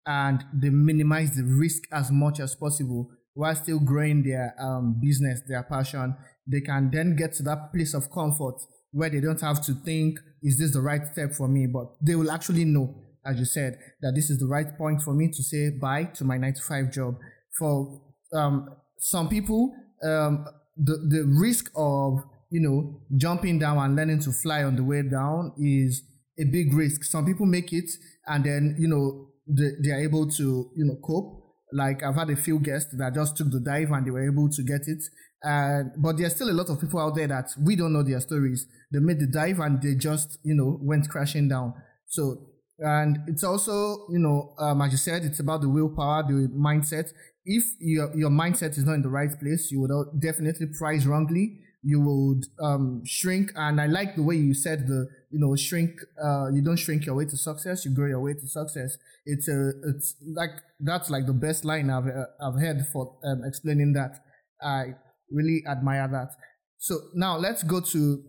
and 0.07 0.45
they 0.53 0.71
minimize 0.71 1.37
the 1.37 1.45
risk 1.45 1.85
as 1.93 2.11
much 2.11 2.41
as 2.41 2.55
possible 2.55 3.11
while 3.35 3.55
still 3.55 3.79
growing 3.79 4.23
their 4.23 4.55
um, 4.59 4.99
business 5.01 5.41
their 5.47 5.63
passion 5.63 6.17
they 6.51 6.61
can 6.61 6.91
then 6.91 7.15
get 7.15 7.33
to 7.35 7.43
that 7.43 7.73
place 7.73 7.95
of 7.95 8.11
comfort 8.11 8.55
where 8.91 9.11
they 9.11 9.21
don't 9.21 9.41
have 9.41 9.63
to 9.63 9.75
think 9.75 10.19
is 10.43 10.59
this 10.59 10.73
the 10.73 10.81
right 10.81 11.07
step 11.13 11.33
for 11.35 11.49
me? 11.49 11.67
But 11.67 11.87
they 12.01 12.15
will 12.15 12.31
actually 12.31 12.65
know 12.65 12.95
as 13.27 13.39
you 13.39 13.45
said 13.45 13.79
that 14.01 14.13
this 14.15 14.31
is 14.31 14.39
the 14.39 14.47
right 14.47 14.77
point 14.79 15.03
for 15.03 15.13
me 15.13 15.29
to 15.29 15.43
say 15.43 15.71
bye 15.71 16.05
to 16.05 16.25
my 16.25 16.39
95 16.39 16.93
job. 16.93 17.19
For 17.59 18.01
um, 18.33 18.77
some 18.99 19.29
people 19.29 19.75
um, 20.03 20.47
the, 20.77 20.97
the 21.09 21.25
risk 21.41 21.71
of 21.77 22.25
you 22.51 22.61
know, 22.61 23.01
jumping 23.17 23.59
down 23.59 23.79
and 23.79 23.97
learning 23.97 24.21
to 24.21 24.33
fly 24.33 24.63
on 24.63 24.77
the 24.77 24.85
way 24.85 25.03
down 25.03 25.53
is 25.59 26.03
a 26.39 26.45
big 26.45 26.73
risk. 26.73 27.05
Some 27.05 27.27
people 27.27 27.47
make 27.47 27.73
it 27.73 27.91
and 28.27 28.45
then, 28.45 28.77
you 28.79 28.89
know, 28.89 29.29
they, 29.47 29.71
they 29.83 29.91
are 29.95 30.01
able 30.01 30.29
to, 30.31 30.71
you 30.77 30.85
know, 30.85 30.97
cope. 31.05 31.45
Like 31.73 32.03
I've 32.03 32.15
had 32.15 32.31
a 32.31 32.37
few 32.37 32.59
guests 32.61 32.95
that 32.97 33.15
just 33.15 33.37
took 33.37 33.51
the 33.51 33.61
dive 33.61 33.91
and 33.91 34.07
they 34.07 34.11
were 34.11 34.27
able 34.27 34.49
to 34.49 34.63
get 34.63 34.83
it. 34.87 35.03
And 35.43 35.93
but 35.99 36.17
there's 36.17 36.35
still 36.35 36.51
a 36.51 36.53
lot 36.53 36.71
of 36.71 36.81
people 36.81 36.99
out 36.99 37.15
there 37.15 37.29
that 37.29 37.51
we 37.63 37.77
don't 37.77 37.93
know 37.93 38.03
their 38.03 38.21
stories. 38.21 38.67
They 38.91 39.01
made 39.01 39.21
the 39.21 39.27
dive 39.27 39.61
and 39.61 39.81
they 39.81 39.95
just, 39.95 40.39
you 40.43 40.55
know, 40.55 40.79
went 40.81 41.09
crashing 41.09 41.49
down. 41.49 41.75
So 42.07 42.49
and 42.79 43.19
it's 43.27 43.45
also, 43.45 44.07
you 44.09 44.19
know, 44.19 44.55
um, 44.59 44.81
as 44.83 44.93
you 44.93 44.99
said, 44.99 45.25
it's 45.25 45.41
about 45.41 45.61
the 45.61 45.69
willpower, 45.69 46.23
the 46.23 46.49
mindset. 46.57 47.11
If 47.45 47.65
your 47.81 48.17
your 48.17 48.31
mindset 48.31 48.79
is 48.79 48.85
not 48.85 48.95
in 48.95 49.03
the 49.03 49.09
right 49.09 49.39
place, 49.39 49.71
you 49.71 49.81
would 49.81 50.21
definitely 50.21 50.69
price 50.79 51.05
wrongly 51.05 51.61
you 51.83 52.01
would 52.01 52.45
um, 52.61 53.03
shrink. 53.05 53.53
And 53.55 53.81
I 53.81 53.87
like 53.87 54.17
the 54.17 54.23
way 54.23 54.37
you 54.37 54.55
said 54.55 54.87
the, 54.87 55.09
you 55.31 55.39
know, 55.39 55.55
shrink. 55.57 55.93
Uh, 56.23 56.49
you 56.49 56.63
don't 56.63 56.77
shrink 56.77 57.07
your 57.07 57.15
way 57.15 57.25
to 57.25 57.37
success. 57.37 57.85
You 57.85 57.95
grow 57.95 58.07
your 58.07 58.21
way 58.21 58.35
to 58.35 58.49
success. 58.49 58.97
It's 59.25 59.49
a, 59.49 59.73
it's 59.87 60.17
like 60.35 60.51
that's 60.81 61.11
like 61.11 61.27
the 61.27 61.33
best 61.33 61.65
line 61.65 61.91
I've 61.91 62.07
uh, 62.07 62.27
I've 62.41 62.61
heard 62.61 62.87
for 62.93 63.17
um, 63.25 63.43
explaining 63.45 63.93
that. 63.95 64.23
I 64.61 64.95
really 65.31 65.63
admire 65.69 66.09
that. 66.09 66.31
So 66.79 66.99
now 67.15 67.37
let's 67.37 67.63
go 67.63 67.81
to 67.81 68.23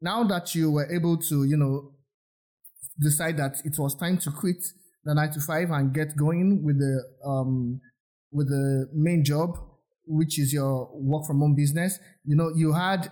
now 0.00 0.24
that 0.24 0.54
you 0.54 0.70
were 0.70 0.90
able 0.92 1.16
to, 1.16 1.44
you 1.44 1.56
know, 1.56 1.92
decide 3.00 3.36
that 3.38 3.56
it 3.64 3.78
was 3.78 3.94
time 3.94 4.18
to 4.18 4.30
quit 4.30 4.62
the 5.04 5.14
nine 5.14 5.30
to 5.32 5.40
five 5.40 5.70
and 5.70 5.92
get 5.92 6.16
going 6.16 6.62
with 6.64 6.78
the 6.78 7.02
um, 7.26 7.80
with 8.30 8.48
the 8.48 8.88
main 8.92 9.24
job, 9.24 9.58
which 10.06 10.38
is 10.38 10.52
your 10.52 10.90
work 10.94 11.26
from 11.26 11.40
home 11.40 11.54
business. 11.54 11.98
You 12.24 12.36
know, 12.36 12.50
you 12.54 12.72
had 12.72 13.10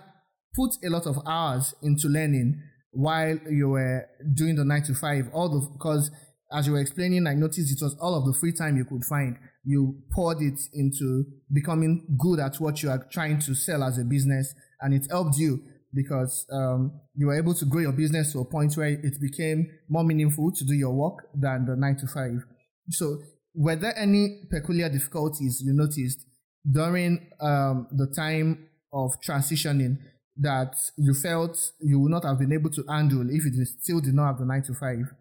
put 0.55 0.71
a 0.83 0.89
lot 0.89 1.07
of 1.07 1.17
hours 1.27 1.73
into 1.81 2.07
learning 2.07 2.61
while 2.91 3.37
you 3.49 3.69
were 3.69 4.05
doing 4.33 4.55
the 4.55 4.65
nine 4.65 4.83
to 4.83 4.93
five. 4.93 5.29
All 5.33 5.49
the 5.49 5.67
because 5.71 6.11
as 6.53 6.67
you 6.67 6.73
were 6.73 6.81
explaining, 6.81 7.27
I 7.27 7.33
noticed 7.33 7.71
it 7.71 7.83
was 7.83 7.95
all 8.01 8.15
of 8.15 8.25
the 8.25 8.37
free 8.37 8.51
time 8.51 8.75
you 8.75 8.85
could 8.85 9.05
find. 9.05 9.37
You 9.63 10.01
poured 10.11 10.41
it 10.41 10.59
into 10.73 11.23
becoming 11.53 12.17
good 12.19 12.39
at 12.39 12.57
what 12.57 12.83
you 12.83 12.89
are 12.89 13.05
trying 13.11 13.39
to 13.39 13.55
sell 13.55 13.83
as 13.83 13.97
a 13.97 14.03
business, 14.03 14.53
and 14.81 14.93
it 14.93 15.07
helped 15.09 15.37
you 15.37 15.61
because 15.93 16.45
um, 16.51 16.99
you 17.15 17.27
were 17.27 17.37
able 17.37 17.53
to 17.53 17.65
grow 17.65 17.81
your 17.81 17.91
business 17.91 18.31
to 18.31 18.39
a 18.39 18.45
point 18.45 18.75
where 18.75 18.87
it 18.87 19.19
became 19.21 19.67
more 19.89 20.03
meaningful 20.03 20.51
to 20.51 20.65
do 20.65 20.73
your 20.73 20.93
work 20.93 21.25
than 21.33 21.65
the 21.65 21.75
nine 21.75 21.97
to 21.97 22.07
five. 22.07 22.43
So, 22.89 23.17
were 23.53 23.75
there 23.75 23.97
any 23.97 24.43
peculiar 24.49 24.89
difficulties 24.89 25.61
you 25.63 25.73
noticed 25.73 26.25
during 26.69 27.29
um, 27.39 27.87
the 27.91 28.07
time 28.07 28.67
of 28.93 29.19
transitioning 29.21 29.97
that 30.37 30.75
you 30.97 31.13
felt 31.13 31.71
you 31.79 31.99
would 31.99 32.11
not 32.11 32.23
have 32.23 32.39
been 32.39 32.53
able 32.53 32.69
to 32.69 32.83
handle 32.89 33.27
if 33.29 33.45
you 33.45 33.65
still 33.65 33.99
did 33.99 34.13
not 34.13 34.27
have 34.27 34.39
the 34.39 34.45
nine 34.45 34.63
to 34.63 34.73
five? 34.73 35.13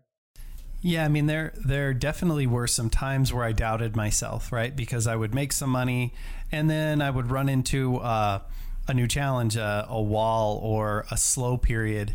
Yeah, 0.82 1.04
I 1.04 1.08
mean 1.08 1.26
there 1.26 1.52
there 1.66 1.92
definitely 1.92 2.46
were 2.46 2.66
some 2.66 2.88
times 2.88 3.32
where 3.32 3.44
I 3.44 3.52
doubted 3.52 3.96
myself, 3.96 4.50
right? 4.50 4.74
Because 4.74 5.06
I 5.06 5.14
would 5.14 5.34
make 5.34 5.52
some 5.52 5.70
money 5.70 6.14
and 6.50 6.70
then 6.70 7.02
I 7.02 7.10
would 7.10 7.30
run 7.30 7.48
into 7.48 7.98
uh, 7.98 8.40
a 8.88 8.94
new 8.94 9.06
challenge, 9.06 9.56
uh, 9.56 9.84
a 9.88 10.00
wall 10.00 10.58
or 10.62 11.04
a 11.10 11.16
slow 11.16 11.58
period, 11.58 12.14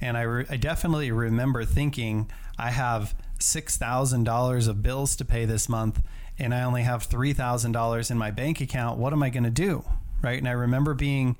and 0.00 0.16
I, 0.16 0.22
re- 0.22 0.46
I 0.48 0.56
definitely 0.56 1.12
remember 1.12 1.64
thinking 1.64 2.30
I 2.58 2.70
have 2.70 3.14
six 3.38 3.76
thousand 3.76 4.24
dollars 4.24 4.66
of 4.66 4.82
bills 4.82 5.14
to 5.16 5.24
pay 5.24 5.44
this 5.44 5.68
month, 5.68 6.00
and 6.38 6.54
I 6.54 6.62
only 6.62 6.82
have 6.82 7.04
three 7.04 7.32
thousand 7.32 7.72
dollars 7.72 8.10
in 8.10 8.18
my 8.18 8.30
bank 8.30 8.60
account. 8.60 8.98
What 8.98 9.12
am 9.12 9.22
I 9.22 9.30
going 9.30 9.44
to 9.44 9.50
do, 9.50 9.84
right? 10.22 10.38
And 10.38 10.48
I 10.48 10.52
remember 10.52 10.94
being 10.94 11.36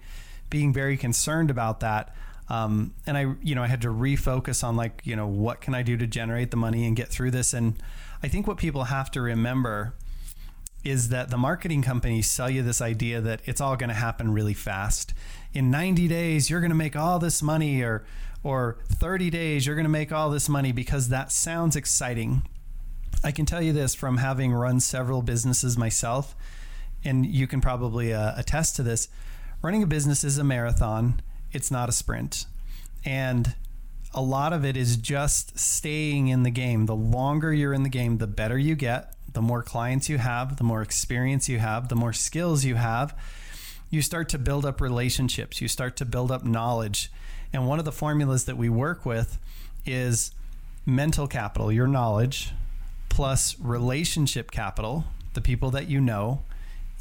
being 0.51 0.73
very 0.73 0.97
concerned 0.97 1.51
about 1.51 1.81
that. 1.81 2.15
Um, 2.49 2.95
and 3.07 3.19
I, 3.19 3.35
you 3.43 3.57
know, 3.57 3.63
I 3.65 3.67
had 3.67 3.83
to 3.83 3.89
refocus 3.89 4.63
on 4.63 4.77
like, 4.77 5.03
you 5.05 5.17
know, 5.17 5.27
what 5.27 5.61
can 5.61 5.75
I 5.75 5.83
do 5.83 5.97
to 5.97 6.07
generate 6.07 6.53
the 6.53 6.57
money 6.57 6.87
and 6.87 6.95
get 6.95 7.09
through 7.09 7.33
this? 7.33 7.53
And 7.53 7.75
I 8.23 8.29
think 8.29 8.47
what 8.47 8.57
people 8.57 8.85
have 8.85 9.11
to 9.13 9.21
remember 9.21 9.95
is 10.85 11.09
that 11.09 11.31
the 11.31 11.37
marketing 11.37 11.83
companies 11.83 12.31
sell 12.31 12.49
you 12.49 12.63
this 12.63 12.81
idea 12.81 13.21
that 13.21 13.41
it's 13.45 13.61
all 13.61 13.77
going 13.77 13.89
to 13.89 13.95
happen 13.95 14.33
really 14.33 14.55
fast. 14.55 15.13
In 15.53 15.71
90 15.71 16.07
days, 16.07 16.49
you're 16.49 16.61
going 16.61 16.71
to 16.71 16.77
make 16.77 16.95
all 16.95 17.19
this 17.19 17.43
money, 17.43 17.83
or 17.83 18.05
or 18.47 18.79
30 18.87 19.29
days, 19.31 19.67
you're 19.67 19.75
going 19.75 19.85
to 19.85 19.91
make 19.91 20.13
all 20.13 20.31
this 20.31 20.49
money 20.49 20.71
because 20.71 21.09
that 21.09 21.33
sounds 21.33 21.75
exciting. 21.75 22.43
I 23.25 23.33
can 23.33 23.47
tell 23.47 23.63
you 23.63 23.73
this 23.73 23.95
from 23.95 24.19
having 24.19 24.53
run 24.53 24.81
several 24.81 25.23
businesses 25.23 25.77
myself, 25.77 26.37
and 27.05 27.27
you 27.27 27.47
can 27.47 27.61
probably 27.61 28.13
uh, 28.13 28.33
attest 28.37 28.77
to 28.77 28.83
this. 28.83 29.09
Running 29.63 29.83
a 29.83 29.87
business 29.87 30.23
is 30.23 30.39
a 30.39 30.45
marathon 30.45 31.23
it's 31.57 31.71
not 31.71 31.89
a 31.89 31.93
sprint. 31.93 32.45
And 33.05 33.55
a 34.15 34.21
lot 34.21 34.53
of 34.53 34.65
it 34.65 34.77
is 34.77 34.97
just 34.97 35.59
staying 35.59 36.29
in 36.29 36.43
the 36.43 36.51
game. 36.51 36.87
The 36.87 36.95
longer 36.95 37.53
you're 37.53 37.73
in 37.73 37.83
the 37.83 37.89
game, 37.89 38.19
the 38.19 38.27
better 38.27 38.59
you 38.59 38.75
get, 38.75 39.15
the 39.33 39.43
more 39.43 39.63
clients 39.63 40.09
you 40.09 40.19
have, 40.19 40.57
the 40.57 40.65
more 40.65 40.83
experience 40.83 41.49
you 41.49 41.59
have, 41.59 41.89
the 41.89 41.97
more 41.97 42.13
skills 42.13 42.65
you 42.65 42.75
have. 42.75 43.19
You 43.91 44.03
start 44.03 44.29
to 44.31 44.39
build 44.39 44.67
up 44.67 44.81
relationships, 44.81 45.61
you 45.61 45.69
start 45.69 45.97
to 45.97 46.05
build 46.05 46.31
up 46.31 46.45
knowledge. 46.45 47.11
And 47.53 47.67
one 47.67 47.79
of 47.79 47.85
the 47.85 47.93
formulas 47.93 48.45
that 48.45 48.57
we 48.57 48.69
work 48.69 49.07
with 49.07 49.39
is 49.87 50.33
mental 50.85 51.27
capital, 51.27 51.71
your 51.71 51.87
knowledge, 51.87 52.53
plus 53.17 53.59
relationship 53.59 54.51
capital, 54.51 55.05
the 55.33 55.41
people 55.41 55.71
that 55.71 55.89
you 55.89 56.03
know, 56.03 56.43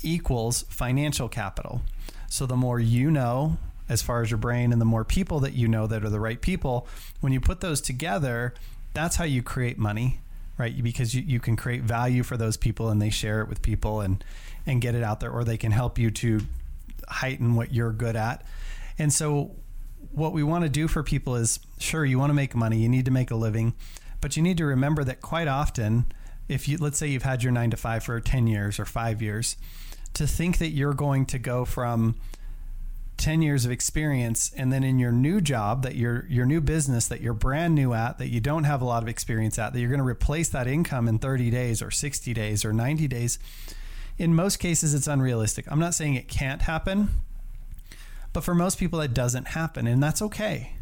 equals 0.01 0.63
financial 0.69 1.27
capital. 1.27 1.81
So 2.29 2.45
the 2.45 2.55
more 2.55 2.79
you 2.79 3.12
know, 3.12 3.57
as 3.89 4.01
far 4.01 4.22
as 4.22 4.31
your 4.31 4.38
brain 4.38 4.72
and 4.72 4.79
the 4.79 4.86
more 4.86 5.03
people 5.03 5.41
that 5.41 5.55
you 5.55 5.67
know 5.67 5.88
that 5.88 6.05
are 6.05 6.10
the 6.10 6.19
right 6.22 6.39
people 6.39 6.88
when 7.19 7.34
you 7.34 7.41
put 7.41 7.60
those 7.60 7.81
together 7.81 8.53
that's 8.95 9.17
how 9.17 9.24
you 9.24 9.43
create 9.43 9.77
money 9.77 10.19
right 10.57 10.81
because 10.81 11.13
you, 11.13 11.22
you 11.22 11.39
can 11.39 11.55
create 11.55 11.84
value 11.84 12.24
for 12.24 12.36
those 12.36 12.57
people 12.57 12.89
and 12.89 13.00
they 13.00 13.12
share 13.12 13.41
it 13.41 13.48
with 13.48 13.62
people 13.62 14.01
and 14.01 14.24
and 14.65 14.81
get 14.81 14.95
it 14.95 15.03
out 15.03 15.19
there 15.19 15.29
or 15.29 15.43
they 15.43 15.57
can 15.57 15.72
help 15.72 16.00
you 16.00 16.10
to 16.10 16.41
heighten 17.10 17.53
what 17.53 17.72
you're 17.72 17.91
good 17.91 18.15
at 18.15 18.43
and 18.98 19.13
so 19.13 19.51
what 20.12 20.34
we 20.34 20.41
want 20.41 20.63
to 20.63 20.69
do 20.69 20.88
for 20.88 21.03
people 21.03 21.36
is 21.36 21.60
sure 21.77 22.05
you 22.05 22.17
want 22.17 22.31
to 22.31 22.34
make 22.34 22.55
money 22.55 22.77
you 22.77 22.89
need 22.89 23.05
to 23.05 23.12
make 23.12 23.29
a 23.29 23.36
living 23.36 23.75
but 24.22 24.36
you 24.36 24.43
need 24.43 24.57
to 24.57 24.65
remember 24.65 25.03
that 25.03 25.22
quite 25.22 25.48
often 25.48 26.05
if 26.48 26.67
you 26.67 26.77
let's 26.77 26.98
say 26.98 27.07
you've 27.07 27.24
had 27.24 27.43
your 27.43 27.51
9 27.51 27.72
to 27.72 27.77
5 27.77 28.03
for 28.03 28.19
10 28.19 28.48
years 28.48 28.79
or 28.79 28.86
5 28.86 29.22
years 29.22 29.57
to 30.13 30.25
think 30.25 30.57
that 30.60 30.69
you're 30.69 30.93
going 30.93 31.25
to 31.27 31.39
go 31.39 31.65
from 31.65 32.15
10 33.17 33.41
years 33.41 33.65
of 33.65 33.72
experience 33.72 34.51
and 34.57 34.74
then 34.74 34.84
in 34.84 35.00
your 35.00 35.12
new 35.12 35.39
job 35.39 35.84
that 35.84 35.95
your 35.95 36.25
your 36.27 36.45
new 36.45 36.60
business 36.60 37.07
that 37.07 37.22
you're 37.22 37.34
brand 37.34 37.74
new 37.74 37.93
at 37.93 38.17
that 38.17 38.27
you 38.27 38.41
don't 38.41 38.65
have 38.65 38.81
a 38.81 38.86
lot 38.86 39.01
of 39.01 39.07
experience 39.07 39.57
at 39.57 39.72
that 39.72 39.79
you're 39.79 39.89
going 39.89 40.00
to 40.00 40.05
replace 40.05 40.50
that 40.50 40.67
income 40.67 41.07
in 41.07 41.17
30 41.17 41.50
days 41.50 41.81
or 41.81 41.89
60 41.89 42.34
days 42.34 42.65
or 42.65 42.74
90 42.74 43.07
days 43.07 43.39
in 44.17 44.34
most 44.34 44.57
cases 44.57 44.93
it's 44.93 45.07
unrealistic. 45.07 45.65
I'm 45.69 45.79
not 45.79 45.93
saying 45.93 46.15
it 46.15 46.27
can't 46.27 46.63
happen 46.63 47.10
but 48.34 48.43
for 48.43 48.53
most 48.53 48.77
people 48.77 49.00
that 49.00 49.13
doesn't 49.13 49.50
happen 49.50 49.88
and 49.88 50.03
that's 50.03 50.22
okay 50.22 50.74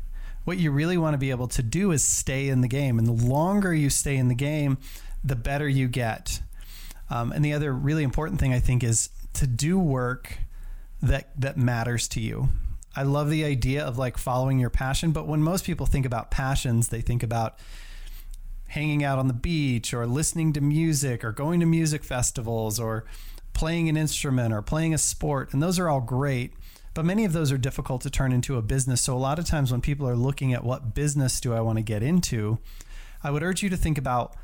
what 0.44 0.58
you 0.58 0.72
really 0.72 0.98
want 0.98 1.14
to 1.14 1.18
be 1.18 1.32
able 1.32 1.48
to 1.48 1.64
do 1.64 1.92
is 1.92 2.04
stay 2.04 2.50
in 2.50 2.62
the 2.62 2.68
game 2.68 3.00
and 3.00 3.08
the 3.08 3.12
longer 3.28 3.74
you 3.74 3.90
stay 3.90 4.18
in 4.18 4.28
the 4.28 4.36
game 4.36 4.78
the 5.24 5.36
better 5.36 5.68
you 5.68 5.88
get 5.88 6.42
um, 7.10 7.32
and 7.32 7.44
the 7.44 7.54
other 7.54 7.74
really 7.74 8.04
important 8.04 8.40
thing 8.40 8.54
i 8.54 8.60
think 8.60 8.84
is 8.84 9.10
to 9.34 9.48
do 9.48 9.78
work 9.80 10.38
that 11.04 11.30
that 11.38 11.58
matters 11.58 12.08
to 12.08 12.22
you. 12.22 12.50
I 12.96 13.04
love 13.04 13.30
the 13.30 13.44
idea 13.44 13.84
of 13.84 13.98
like 13.98 14.18
following 14.18 14.60
your 14.60 14.70
passion, 14.70 15.12
but 15.12 15.28
when 15.28 15.44
most 15.44 15.66
people 15.66 15.86
think 15.86 16.06
about 16.06 16.32
passions, 16.32 16.88
they 16.88 17.02
think 17.02 17.24
about 17.24 17.58
hanging 18.68 19.04
out 19.04 19.20
on 19.20 19.28
the 19.28 19.34
beach 19.34 19.94
or 19.94 20.08
listening 20.08 20.54
to 20.54 20.62
music 20.62 21.24
or 21.24 21.32
going 21.32 21.60
to 21.60 21.66
music 21.66 22.04
festivals 22.04 22.80
or 22.80 23.06
playing 23.54 23.90
an 23.90 23.98
instrument 23.98 24.54
or 24.54 24.62
playing 24.62 24.94
a 24.94 24.98
sport, 24.98 25.54
and 25.54 25.62
those 25.62 25.78
are 25.78 25.90
all 25.90 26.02
great. 26.02 26.54
But 26.94 27.06
many 27.06 27.26
of 27.26 27.34
those 27.34 27.52
are 27.52 27.58
difficult 27.58 28.02
to 28.02 28.10
turn 28.10 28.32
into 28.32 28.58
a 28.58 28.62
business. 28.62 29.02
So 29.02 29.16
a 29.16 29.18
lot 29.18 29.40
of 29.40 29.46
times 29.46 29.72
when 29.72 29.82
people 29.82 30.08
are 30.08 30.16
looking 30.16 30.54
at 30.54 30.64
what 30.64 30.94
business 30.94 31.42
do 31.42 31.54
I 31.54 31.62
want 31.62 31.78
to 31.78 31.82
get 31.82 32.04
into, 32.04 32.60
I 33.24 33.32
would 33.32 33.42
urge 33.42 33.64
you 33.64 33.70
to 33.70 33.78
think 33.78 33.98
about 33.98 34.36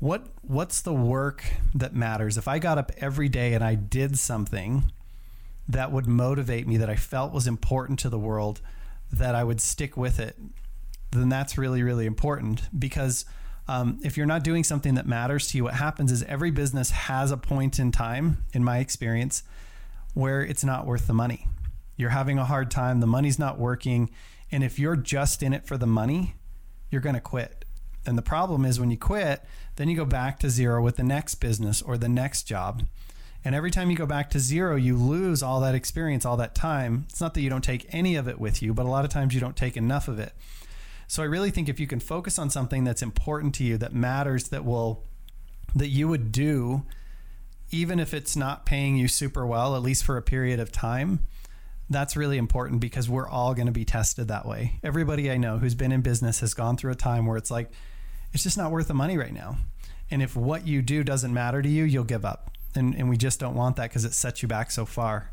what 0.00 0.26
what's 0.42 0.80
the 0.80 0.92
work 0.92 1.44
that 1.74 1.94
matters. 1.94 2.36
If 2.36 2.48
I 2.48 2.58
got 2.58 2.76
up 2.76 2.90
every 2.98 3.28
day 3.28 3.54
and 3.54 3.62
I 3.62 3.76
did 3.76 4.18
something 4.18 4.90
that 5.68 5.92
would 5.92 6.06
motivate 6.06 6.66
me 6.66 6.76
that 6.76 6.90
I 6.90 6.96
felt 6.96 7.32
was 7.32 7.46
important 7.46 8.00
to 8.00 8.08
the 8.08 8.18
world 8.18 8.60
that 9.12 9.34
I 9.34 9.44
would 9.44 9.60
stick 9.60 9.96
with 9.96 10.18
it, 10.18 10.36
then 11.12 11.28
that's 11.28 11.56
really, 11.56 11.82
really 11.82 12.06
important 12.06 12.62
because 12.76 13.24
um, 13.68 14.00
if 14.02 14.16
you're 14.16 14.26
not 14.26 14.42
doing 14.42 14.64
something 14.64 14.94
that 14.94 15.06
matters 15.06 15.48
to 15.48 15.56
you, 15.56 15.64
what 15.64 15.74
happens 15.74 16.10
is 16.10 16.22
every 16.24 16.50
business 16.50 16.90
has 16.90 17.30
a 17.30 17.36
point 17.36 17.78
in 17.78 17.92
time, 17.92 18.44
in 18.52 18.64
my 18.64 18.78
experience, 18.78 19.44
where 20.14 20.42
it's 20.42 20.64
not 20.64 20.84
worth 20.84 21.06
the 21.06 21.14
money. 21.14 21.46
You're 22.02 22.10
having 22.10 22.36
a 22.36 22.44
hard 22.44 22.70
time, 22.70 22.98
the 22.98 23.06
money's 23.06 23.38
not 23.38 23.58
working. 23.58 24.10
And 24.50 24.64
if 24.64 24.76
you're 24.76 24.96
just 24.96 25.42
in 25.42 25.54
it 25.54 25.66
for 25.66 25.78
the 25.78 25.86
money, 25.86 26.34
you're 26.90 27.00
going 27.00 27.14
to 27.14 27.20
quit. 27.20 27.64
And 28.04 28.18
the 28.18 28.22
problem 28.22 28.64
is 28.64 28.80
when 28.80 28.90
you 28.90 28.98
quit, 28.98 29.44
then 29.76 29.88
you 29.88 29.96
go 29.96 30.04
back 30.04 30.40
to 30.40 30.50
zero 30.50 30.82
with 30.82 30.96
the 30.96 31.04
next 31.04 31.36
business 31.36 31.80
or 31.80 31.96
the 31.96 32.08
next 32.08 32.42
job. 32.42 32.82
And 33.44 33.54
every 33.54 33.70
time 33.70 33.88
you 33.88 33.96
go 33.96 34.04
back 34.04 34.30
to 34.30 34.40
zero, 34.40 34.74
you 34.74 34.96
lose 34.96 35.44
all 35.44 35.60
that 35.60 35.76
experience, 35.76 36.24
all 36.24 36.36
that 36.38 36.56
time. 36.56 37.06
It's 37.08 37.20
not 37.20 37.34
that 37.34 37.40
you 37.40 37.50
don't 37.50 37.62
take 37.62 37.86
any 37.90 38.16
of 38.16 38.26
it 38.26 38.40
with 38.40 38.62
you, 38.62 38.74
but 38.74 38.84
a 38.84 38.88
lot 38.88 39.04
of 39.04 39.10
times 39.10 39.32
you 39.32 39.40
don't 39.40 39.56
take 39.56 39.76
enough 39.76 40.08
of 40.08 40.18
it. 40.18 40.32
So 41.06 41.22
I 41.22 41.26
really 41.26 41.50
think 41.50 41.68
if 41.68 41.78
you 41.78 41.86
can 41.86 42.00
focus 42.00 42.38
on 42.38 42.50
something 42.50 42.82
that's 42.84 43.02
important 43.02 43.54
to 43.56 43.64
you, 43.64 43.78
that 43.78 43.94
matters, 43.94 44.48
that 44.48 44.64
will, 44.64 45.04
that 45.74 45.88
you 45.88 46.08
would 46.08 46.32
do, 46.32 46.82
even 47.70 48.00
if 48.00 48.12
it's 48.12 48.36
not 48.36 48.66
paying 48.66 48.96
you 48.96 49.06
super 49.06 49.46
well, 49.46 49.76
at 49.76 49.82
least 49.82 50.04
for 50.04 50.16
a 50.16 50.22
period 50.22 50.58
of 50.58 50.72
time, 50.72 51.20
that's 51.90 52.16
really 52.16 52.38
important 52.38 52.80
because 52.80 53.08
we're 53.08 53.28
all 53.28 53.54
going 53.54 53.66
to 53.66 53.72
be 53.72 53.84
tested 53.84 54.28
that 54.28 54.46
way. 54.46 54.78
Everybody 54.82 55.30
I 55.30 55.36
know 55.36 55.58
who's 55.58 55.74
been 55.74 55.92
in 55.92 56.00
business 56.00 56.40
has 56.40 56.54
gone 56.54 56.76
through 56.76 56.92
a 56.92 56.96
time 56.96 57.26
where 57.26 57.36
it's 57.36 57.50
like, 57.50 57.70
it's 58.32 58.42
just 58.42 58.56
not 58.56 58.70
worth 58.70 58.88
the 58.88 58.94
money 58.94 59.18
right 59.18 59.32
now. 59.32 59.58
And 60.10 60.22
if 60.22 60.36
what 60.36 60.66
you 60.66 60.82
do 60.82 61.04
doesn't 61.04 61.32
matter 61.32 61.60
to 61.60 61.68
you, 61.68 61.84
you'll 61.84 62.04
give 62.04 62.24
up 62.24 62.52
and 62.74 62.94
and 62.94 63.08
we 63.08 63.16
just 63.16 63.40
don't 63.40 63.54
want 63.54 63.76
that 63.76 63.90
because 63.90 64.04
it 64.04 64.14
sets 64.14 64.42
you 64.42 64.48
back 64.48 64.70
so 64.70 64.84
far. 64.84 65.30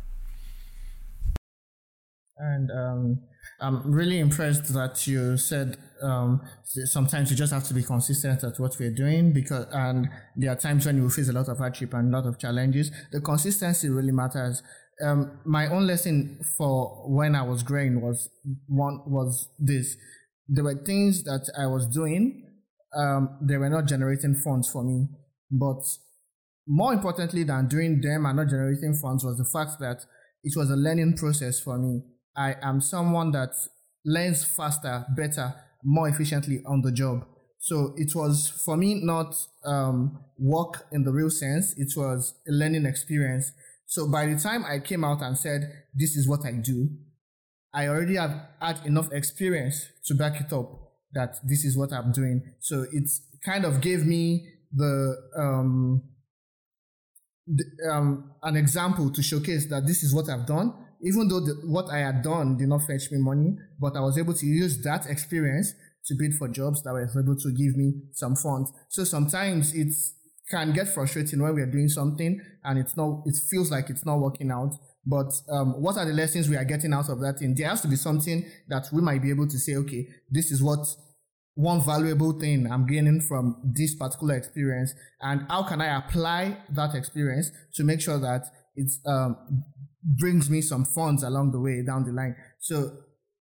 And 2.38 2.72
um, 2.72 3.22
I'm 3.60 3.91
really 3.91 4.20
impressed 4.20 4.74
that 4.74 5.06
you 5.06 5.36
said 5.36 5.77
um, 6.01 6.41
sometimes 6.63 7.29
you 7.29 7.36
just 7.36 7.51
have 7.51 7.65
to 7.65 7.74
be 7.74 7.84
consistent 7.84 8.44
at 8.46 8.58
what 8.60 8.77
we're 8.79 8.96
doing 8.96 9.34
because 9.34 9.65
and 9.74 10.10
there 10.38 10.51
are 10.51 10.56
times 10.56 10.86
when 10.86 10.98
you 10.98 11.10
face 11.10 11.27
a 11.27 11.34
lot 11.34 11.50
of 11.50 11.58
hardship 11.58 11.94
and 11.94 12.13
a 12.13 12.18
lot 12.18 12.27
of 12.27 12.39
challenges. 12.39 12.91
The 13.12 13.20
consistency 13.20 13.89
really 13.89 14.13
matters. 14.13 14.63
Um, 15.06 15.39
my 15.46 15.68
own 15.68 15.88
lesson 15.88 16.39
for 16.58 17.10
when 17.10 17.36
I 17.36 17.41
was 17.44 17.63
growing 17.63 18.01
was 18.01 18.29
one 18.68 19.01
was 19.06 19.48
this 19.58 19.96
there 20.50 20.63
were 20.63 20.75
things 20.75 21.24
that 21.24 21.50
I 21.58 21.68
was 21.68 21.86
doing, 21.86 22.44
um, 22.98 23.38
they 23.41 23.58
were 23.58 23.70
not 23.70 23.86
generating 23.86 24.34
funds 24.34 24.68
for 24.70 24.84
me. 24.84 25.08
But 25.51 25.84
more 26.68 26.94
importantly 26.94 27.44
than 27.44 27.68
doing 27.68 28.01
them 28.01 28.25
and 28.25 28.38
not 28.38 28.50
generating 28.50 28.96
funds 28.96 29.24
was 29.24 29.38
the 29.38 29.46
fact 29.46 29.79
that 29.79 30.06
it 30.44 30.53
was 30.56 30.70
a 30.72 30.75
learning 30.75 31.18
process 31.18 31.60
for 31.60 31.77
me. 31.77 32.01
I 32.36 32.56
am 32.62 32.82
someone 32.82 33.32
that 33.32 33.51
learns 34.06 34.44
faster, 34.44 35.06
better, 35.15 35.53
more 35.84 36.10
efficiently 36.10 36.62
on 36.65 36.82
the 36.82 36.91
job. 36.91 37.25
So 37.60 37.94
it 37.98 38.15
was 38.15 38.48
for 38.65 38.77
me 38.77 39.01
not 39.03 39.36
um, 39.65 40.20
work 40.38 40.88
in 40.91 41.03
the 41.03 41.12
real 41.12 41.29
sense. 41.29 41.74
It 41.77 41.94
was 41.96 42.34
a 42.48 42.51
learning 42.51 42.86
experience. 42.86 43.51
So 43.89 44.08
by 44.08 44.27
the 44.27 44.39
time 44.39 44.63
I 44.65 44.77
came 44.77 45.03
out 45.03 45.24
and 45.24 45.36
said, 45.36 45.62
this 45.96 46.15
is 46.15 46.27
what 46.27 46.46
I 46.46 46.51
do, 46.51 46.89
I 47.74 47.88
already 47.88 48.17
have 48.17 48.39
had 48.62 48.86
enough 48.86 49.12
experience 49.12 49.84
to 50.05 50.13
back 50.13 50.39
it 50.39 50.53
up 50.53 50.69
that 51.13 51.38
this 51.43 51.65
is 51.65 51.75
what 51.75 51.91
I'm 51.91 52.12
doing. 52.12 52.53
So 52.60 52.86
it 52.91 53.10
kind 53.43 53.65
of 53.65 53.81
gave 53.81 54.05
me 54.05 54.48
the, 54.72 55.15
um, 55.36 56.03
the 57.48 57.63
um, 57.91 58.31
an 58.43 58.55
example 58.55 59.10
to 59.12 59.24
showcase 59.24 59.67
that 59.72 59.88
this 59.88 60.03
is 60.03 60.13
what 60.13 60.29
I've 60.29 60.46
done. 60.46 60.72
Even 61.01 61.27
though 61.27 61.39
the, 61.39 61.60
what 61.65 61.89
I 61.89 61.98
had 61.98 62.22
done 62.22 62.58
did 62.58 62.69
not 62.69 62.84
fetch 62.84 63.10
me 63.12 63.17
money, 63.17 63.58
but 63.79 63.96
I 63.96 64.01
was 64.01 64.19
able 64.19 64.36
to 64.36 64.46
use 64.46 64.84
that 64.84 65.08
experience 65.08 65.74
to 66.05 66.15
bid 66.15 66.36
for 66.36 66.48
jobs 66.48 66.84
that 66.84 66.93
were 66.93 67.10
able 67.19 67.38
to 67.38 67.51
give 67.53 67.75
me 67.75 67.93
some 68.13 68.36
funds. 68.36 68.72
So 68.89 69.03
sometimes 69.03 69.74
it 69.74 69.93
can 70.50 70.74
get 70.74 70.88
frustrating 70.88 71.41
when 71.41 71.56
we 71.56 71.62
are 71.62 71.72
doing 71.72 71.89
something 71.89 72.41
and 72.63 72.79
it's 72.79 72.98
not, 72.98 73.22
it 73.25 73.36
feels 73.50 73.72
like 73.72 73.89
it's 73.89 74.06
not 74.06 74.20
working 74.20 74.51
out. 74.51 74.74
But 75.06 75.32
um, 75.50 75.82
what 75.82 75.98
are 75.98 76.06
the 76.06 76.13
lessons 76.13 76.50
we 76.50 76.58
are 76.58 76.65
getting 76.65 76.94
out 76.94 77.10
of 77.10 77.20
that 77.22 77.39
thing? 77.39 77.56
There 77.56 77.70
has 77.70 77.82
to 77.82 77.88
be 77.88 77.96
something 77.96 78.46
that 78.68 78.88
we 78.91 79.01
might 79.01 79.22
be 79.22 79.29
able 79.29 79.48
to 79.48 79.58
say, 79.58 79.75
okay, 79.75 80.08
this 80.29 80.51
is 80.51 80.62
what 80.62 80.86
one 81.56 81.84
valuable 81.84 82.39
thing 82.39 82.72
I'm 82.72 82.86
gaining 82.86 83.20
from 83.22 83.62
this 83.75 83.94
particular 83.96 84.36
experience, 84.36 84.94
and 85.20 85.46
how 85.50 85.63
can 85.63 85.82
I 85.82 85.98
apply 85.98 86.58
that 86.70 86.96
experience 86.96 87.51
to 87.75 87.84
make 87.84 88.00
sure 88.00 88.18
that 88.18 88.44
it 88.75 88.89
um, 89.06 89.36
brings 90.01 90.50
me 90.50 90.62
some 90.62 90.86
funds 90.86 91.22
along 91.22 91.51
the 91.51 91.60
way 91.60 91.84
down 91.86 92.06
the 92.06 92.13
line. 92.13 92.36
So 92.60 92.91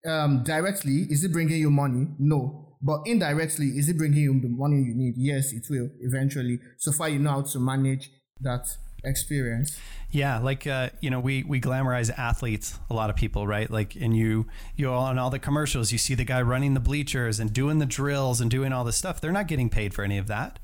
um, 0.06 0.44
directly, 0.44 1.08
is 1.10 1.24
it 1.24 1.32
bringing 1.32 1.60
you 1.60 1.72
money? 1.72 2.08
No. 2.20 2.73
But 2.84 3.04
indirectly, 3.06 3.68
is 3.68 3.88
it 3.88 3.98
bringing 3.98 4.20
you 4.20 4.42
the 4.42 4.50
money 4.50 4.84
you 4.84 4.94
need? 4.94 5.14
Yes, 5.16 5.54
it 5.54 5.66
will 5.70 5.90
eventually. 6.02 6.60
So 6.78 6.92
far, 6.92 7.08
you 7.08 7.18
know 7.18 7.32
how 7.32 7.42
to 7.42 7.60
manage 7.60 8.12
that 8.42 8.68
experience. 9.06 9.80
Yeah, 10.12 10.40
like 10.40 10.68
uh, 10.68 10.90
you 11.00 11.10
know, 11.10 11.22
we 11.22 11.44
we 11.44 11.62
glamorize 11.62 12.12
athletes. 12.18 12.78
A 12.90 12.94
lot 12.94 13.10
of 13.10 13.16
people, 13.16 13.48
right? 13.48 13.72
Like, 13.72 13.96
and 13.96 14.16
you 14.16 14.48
you 14.76 14.90
on 14.90 15.18
all 15.18 15.30
the 15.30 15.40
commercials, 15.40 15.94
you 15.94 15.98
see 15.98 16.14
the 16.14 16.26
guy 16.26 16.42
running 16.42 16.74
the 16.74 16.82
bleachers 16.82 17.40
and 17.40 17.54
doing 17.54 17.80
the 17.80 17.86
drills 17.86 18.42
and 18.42 18.52
doing 18.52 18.74
all 18.74 18.84
this 18.84 18.98
stuff. 18.98 19.22
They're 19.22 19.32
not 19.32 19.48
getting 19.48 19.70
paid 19.70 19.94
for 19.94 20.04
any 20.04 20.18
of 20.18 20.28
that, 20.28 20.60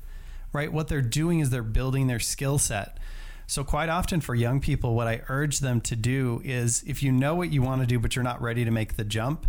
right? 0.52 0.70
What 0.70 0.88
they're 0.88 1.00
doing 1.00 1.40
is 1.40 1.48
they're 1.48 1.62
building 1.62 2.06
their 2.06 2.20
skill 2.20 2.58
set. 2.58 2.98
So, 3.46 3.64
quite 3.64 3.88
often 3.88 4.20
for 4.20 4.34
young 4.34 4.60
people, 4.60 4.94
what 4.94 5.08
I 5.08 5.22
urge 5.28 5.58
them 5.58 5.80
to 5.80 5.96
do 5.96 6.40
is 6.44 6.84
if 6.86 7.02
you 7.02 7.10
know 7.10 7.34
what 7.34 7.50
you 7.50 7.62
want 7.62 7.80
to 7.80 7.86
do, 7.86 7.98
but 7.98 8.14
you're 8.14 8.22
not 8.22 8.40
ready 8.40 8.64
to 8.64 8.70
make 8.70 8.96
the 8.96 9.04
jump, 9.04 9.46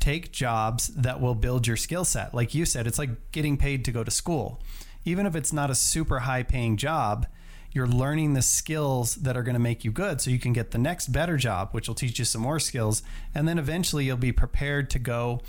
take 0.00 0.32
jobs 0.32 0.88
that 0.88 1.20
will 1.20 1.34
build 1.34 1.66
your 1.66 1.76
skill 1.76 2.04
set. 2.04 2.34
Like 2.34 2.54
you 2.54 2.64
said, 2.64 2.86
it's 2.86 2.98
like 2.98 3.32
getting 3.32 3.56
paid 3.56 3.84
to 3.86 3.92
go 3.92 4.04
to 4.04 4.10
school. 4.10 4.62
Even 5.04 5.26
if 5.26 5.36
it's 5.36 5.52
not 5.52 5.70
a 5.70 5.74
super 5.74 6.20
high 6.20 6.42
paying 6.42 6.76
job, 6.76 7.26
you're 7.72 7.86
learning 7.86 8.34
the 8.34 8.42
skills 8.42 9.16
that 9.16 9.36
are 9.36 9.42
going 9.42 9.54
to 9.54 9.60
make 9.60 9.84
you 9.84 9.92
good 9.92 10.20
so 10.20 10.30
you 10.30 10.38
can 10.38 10.52
get 10.52 10.70
the 10.70 10.78
next 10.78 11.08
better 11.08 11.36
job, 11.36 11.70
which 11.72 11.88
will 11.88 11.94
teach 11.94 12.18
you 12.18 12.24
some 12.24 12.40
more 12.40 12.58
skills. 12.58 13.02
And 13.34 13.46
then 13.46 13.58
eventually 13.58 14.06
you'll 14.06 14.16
be 14.16 14.32
prepared 14.32 14.88
to 14.90 14.98
go 14.98 15.42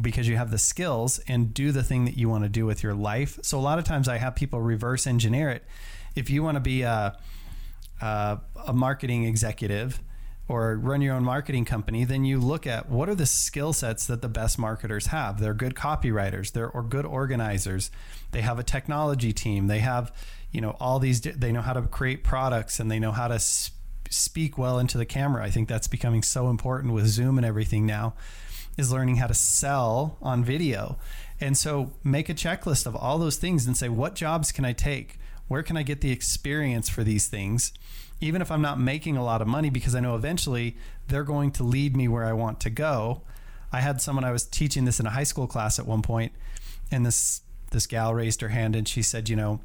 because 0.00 0.28
you 0.28 0.36
have 0.36 0.50
the 0.50 0.58
skills 0.58 1.20
and 1.28 1.52
do 1.52 1.72
the 1.72 1.82
thing 1.82 2.04
that 2.04 2.16
you 2.16 2.28
want 2.28 2.44
to 2.44 2.48
do 2.48 2.66
with 2.66 2.82
your 2.82 2.94
life. 2.94 3.38
So 3.42 3.58
a 3.58 3.60
lot 3.60 3.78
of 3.78 3.84
times 3.84 4.08
I 4.08 4.18
have 4.18 4.34
people 4.34 4.60
reverse 4.60 5.06
engineer 5.06 5.50
it. 5.50 5.64
If 6.14 6.30
you 6.30 6.42
want 6.42 6.56
to 6.56 6.60
be 6.60 6.82
a 6.82 7.18
uh, 8.00 8.36
a 8.66 8.72
marketing 8.72 9.24
executive 9.24 10.00
or 10.48 10.76
run 10.76 11.02
your 11.02 11.14
own 11.14 11.24
marketing 11.24 11.64
company, 11.64 12.04
then 12.04 12.24
you 12.24 12.38
look 12.38 12.66
at 12.66 12.88
what 12.88 13.08
are 13.08 13.14
the 13.14 13.26
skill 13.26 13.72
sets 13.72 14.06
that 14.06 14.22
the 14.22 14.28
best 14.28 14.58
marketers 14.58 15.08
have. 15.08 15.40
They're 15.40 15.54
good 15.54 15.74
copywriters, 15.74 16.52
they're 16.52 16.68
or 16.68 16.82
good 16.82 17.04
organizers. 17.04 17.90
They 18.30 18.42
have 18.42 18.58
a 18.58 18.62
technology 18.62 19.32
team. 19.32 19.66
They 19.66 19.80
have, 19.80 20.12
you 20.52 20.60
know, 20.60 20.76
all 20.78 20.98
these. 20.98 21.20
They 21.20 21.52
know 21.52 21.62
how 21.62 21.72
to 21.72 21.82
create 21.82 22.22
products 22.22 22.78
and 22.78 22.90
they 22.90 22.98
know 22.98 23.12
how 23.12 23.28
to 23.28 23.38
speak 23.38 24.56
well 24.56 24.78
into 24.78 24.98
the 24.98 25.06
camera. 25.06 25.44
I 25.44 25.50
think 25.50 25.68
that's 25.68 25.88
becoming 25.88 26.22
so 26.22 26.48
important 26.48 26.92
with 26.92 27.06
Zoom 27.06 27.38
and 27.38 27.46
everything 27.46 27.86
now. 27.86 28.14
Is 28.76 28.92
learning 28.92 29.16
how 29.16 29.26
to 29.26 29.34
sell 29.34 30.18
on 30.20 30.44
video. 30.44 30.98
And 31.40 31.56
so 31.56 31.92
make 32.04 32.28
a 32.28 32.34
checklist 32.34 32.86
of 32.86 32.94
all 32.94 33.18
those 33.18 33.36
things 33.36 33.66
and 33.66 33.74
say, 33.74 33.88
what 33.88 34.14
jobs 34.14 34.52
can 34.52 34.66
I 34.66 34.74
take? 34.74 35.18
Where 35.48 35.62
can 35.62 35.78
I 35.78 35.82
get 35.82 36.02
the 36.02 36.10
experience 36.10 36.88
for 36.90 37.02
these 37.02 37.26
things? 37.26 37.72
Even 38.20 38.40
if 38.40 38.50
I'm 38.50 38.62
not 38.62 38.80
making 38.80 39.16
a 39.16 39.24
lot 39.24 39.42
of 39.42 39.48
money, 39.48 39.70
because 39.70 39.94
I 39.94 40.00
know 40.00 40.14
eventually 40.14 40.76
they're 41.08 41.24
going 41.24 41.50
to 41.52 41.62
lead 41.62 41.96
me 41.96 42.08
where 42.08 42.24
I 42.24 42.32
want 42.32 42.60
to 42.60 42.70
go. 42.70 43.22
I 43.72 43.80
had 43.80 44.00
someone 44.00 44.24
I 44.24 44.32
was 44.32 44.44
teaching 44.44 44.84
this 44.84 45.00
in 45.00 45.06
a 45.06 45.10
high 45.10 45.24
school 45.24 45.46
class 45.46 45.78
at 45.78 45.86
one 45.86 46.02
point, 46.02 46.32
and 46.90 47.04
this 47.04 47.42
this 47.70 47.86
gal 47.86 48.14
raised 48.14 48.40
her 48.40 48.48
hand 48.48 48.76
and 48.76 48.86
she 48.86 49.02
said, 49.02 49.28
you 49.28 49.36
know, 49.36 49.60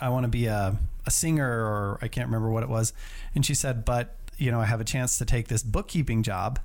I 0.00 0.08
want 0.08 0.24
to 0.24 0.28
be 0.28 0.46
a, 0.46 0.76
a 1.06 1.10
singer 1.10 1.46
or 1.46 1.98
I 2.00 2.08
can't 2.08 2.28
remember 2.28 2.50
what 2.50 2.62
it 2.62 2.68
was. 2.68 2.92
And 3.34 3.44
she 3.44 3.54
said, 3.54 3.84
but 3.84 4.14
you 4.36 4.50
know, 4.50 4.60
I 4.60 4.66
have 4.66 4.80
a 4.80 4.84
chance 4.84 5.18
to 5.18 5.24
take 5.24 5.48
this 5.48 5.62
bookkeeping 5.62 6.22
job. 6.22 6.60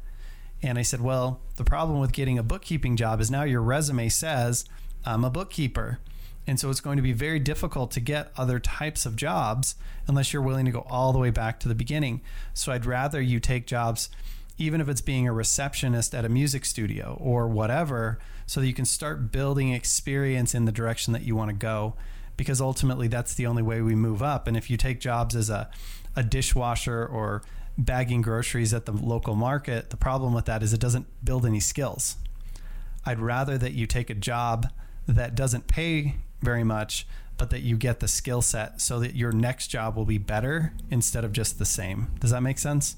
And 0.61 0.77
I 0.77 0.83
said, 0.83 1.01
well, 1.01 1.41
the 1.57 1.63
problem 1.63 1.99
with 1.99 2.13
getting 2.13 2.37
a 2.37 2.43
bookkeeping 2.43 2.95
job 2.95 3.19
is 3.19 3.29
now 3.29 3.43
your 3.43 3.61
resume 3.61 4.09
says 4.09 4.65
I'm 5.05 5.25
a 5.25 5.29
bookkeeper. 5.29 5.99
And 6.45 6.59
so 6.59 6.69
it's 6.69 6.81
going 6.81 6.97
to 6.97 7.03
be 7.03 7.13
very 7.13 7.39
difficult 7.39 7.91
to 7.91 7.99
get 7.99 8.31
other 8.35 8.59
types 8.59 9.05
of 9.05 9.15
jobs 9.15 9.75
unless 10.07 10.33
you're 10.33 10.41
willing 10.41 10.65
to 10.65 10.71
go 10.71 10.85
all 10.89 11.13
the 11.13 11.19
way 11.19 11.29
back 11.29 11.59
to 11.61 11.67
the 11.67 11.75
beginning. 11.75 12.21
So 12.53 12.71
I'd 12.71 12.85
rather 12.85 13.21
you 13.21 13.39
take 13.39 13.65
jobs, 13.65 14.09
even 14.57 14.81
if 14.81 14.89
it's 14.89 15.01
being 15.01 15.27
a 15.27 15.33
receptionist 15.33 16.13
at 16.13 16.25
a 16.25 16.29
music 16.29 16.65
studio 16.65 17.17
or 17.21 17.47
whatever, 17.47 18.19
so 18.45 18.59
that 18.59 18.67
you 18.67 18.73
can 18.73 18.85
start 18.85 19.31
building 19.31 19.71
experience 19.71 20.53
in 20.53 20.65
the 20.65 20.71
direction 20.71 21.13
that 21.13 21.23
you 21.23 21.35
want 21.35 21.49
to 21.49 21.55
go. 21.55 21.95
Because 22.35 22.59
ultimately, 22.59 23.07
that's 23.07 23.35
the 23.35 23.45
only 23.45 23.61
way 23.61 23.81
we 23.81 23.95
move 23.95 24.23
up. 24.23 24.47
And 24.47 24.57
if 24.57 24.69
you 24.69 24.75
take 24.75 24.99
jobs 24.99 25.35
as 25.35 25.49
a, 25.49 25.69
a 26.15 26.23
dishwasher 26.23 27.05
or 27.05 27.43
bagging 27.77 28.21
groceries 28.21 28.73
at 28.73 28.85
the 28.85 28.91
local 28.91 29.35
market, 29.35 29.91
the 29.91 29.97
problem 29.97 30.33
with 30.33 30.45
that 30.45 30.63
is 30.63 30.73
it 30.73 30.79
doesn't 30.79 31.05
build 31.23 31.45
any 31.45 31.59
skills. 31.59 32.17
I'd 33.05 33.19
rather 33.19 33.57
that 33.57 33.73
you 33.73 33.85
take 33.85 34.09
a 34.09 34.15
job 34.15 34.67
that 35.07 35.35
doesn't 35.35 35.67
pay 35.67 36.15
very 36.43 36.63
much, 36.63 37.07
but 37.37 37.49
that 37.49 37.61
you 37.61 37.77
get 37.77 37.99
the 37.99 38.07
skill 38.07 38.41
set 38.41 38.81
so 38.81 38.99
that 38.99 39.15
your 39.15 39.31
next 39.31 39.67
job 39.67 39.95
will 39.95 40.05
be 40.05 40.17
better 40.17 40.73
instead 40.89 41.23
of 41.23 41.31
just 41.31 41.59
the 41.59 41.65
same. 41.65 42.11
Does 42.19 42.31
that 42.31 42.41
make 42.41 42.59
sense? 42.59 42.95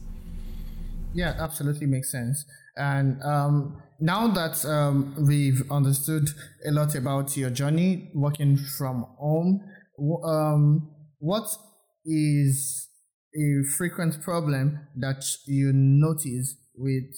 Yeah, 1.14 1.36
absolutely 1.40 1.88
makes 1.88 2.12
sense. 2.12 2.46
And 2.76 3.22
um, 3.24 3.82
now 4.00 4.28
that 4.28 4.66
um, 4.66 5.16
we've 5.18 5.64
understood 5.72 6.30
a 6.68 6.72
lot 6.72 6.96
about 6.96 7.38
your 7.38 7.50
journey 7.50 8.12
working 8.14 8.58
from 8.58 9.06
home, 9.18 9.62
um, 10.26 10.92
what 11.20 11.48
is 12.06 12.90
a 13.34 13.64
frequent 13.78 14.22
problem 14.22 14.80
that 14.98 15.24
you 15.46 15.72
notice 15.74 16.56
with 16.76 17.16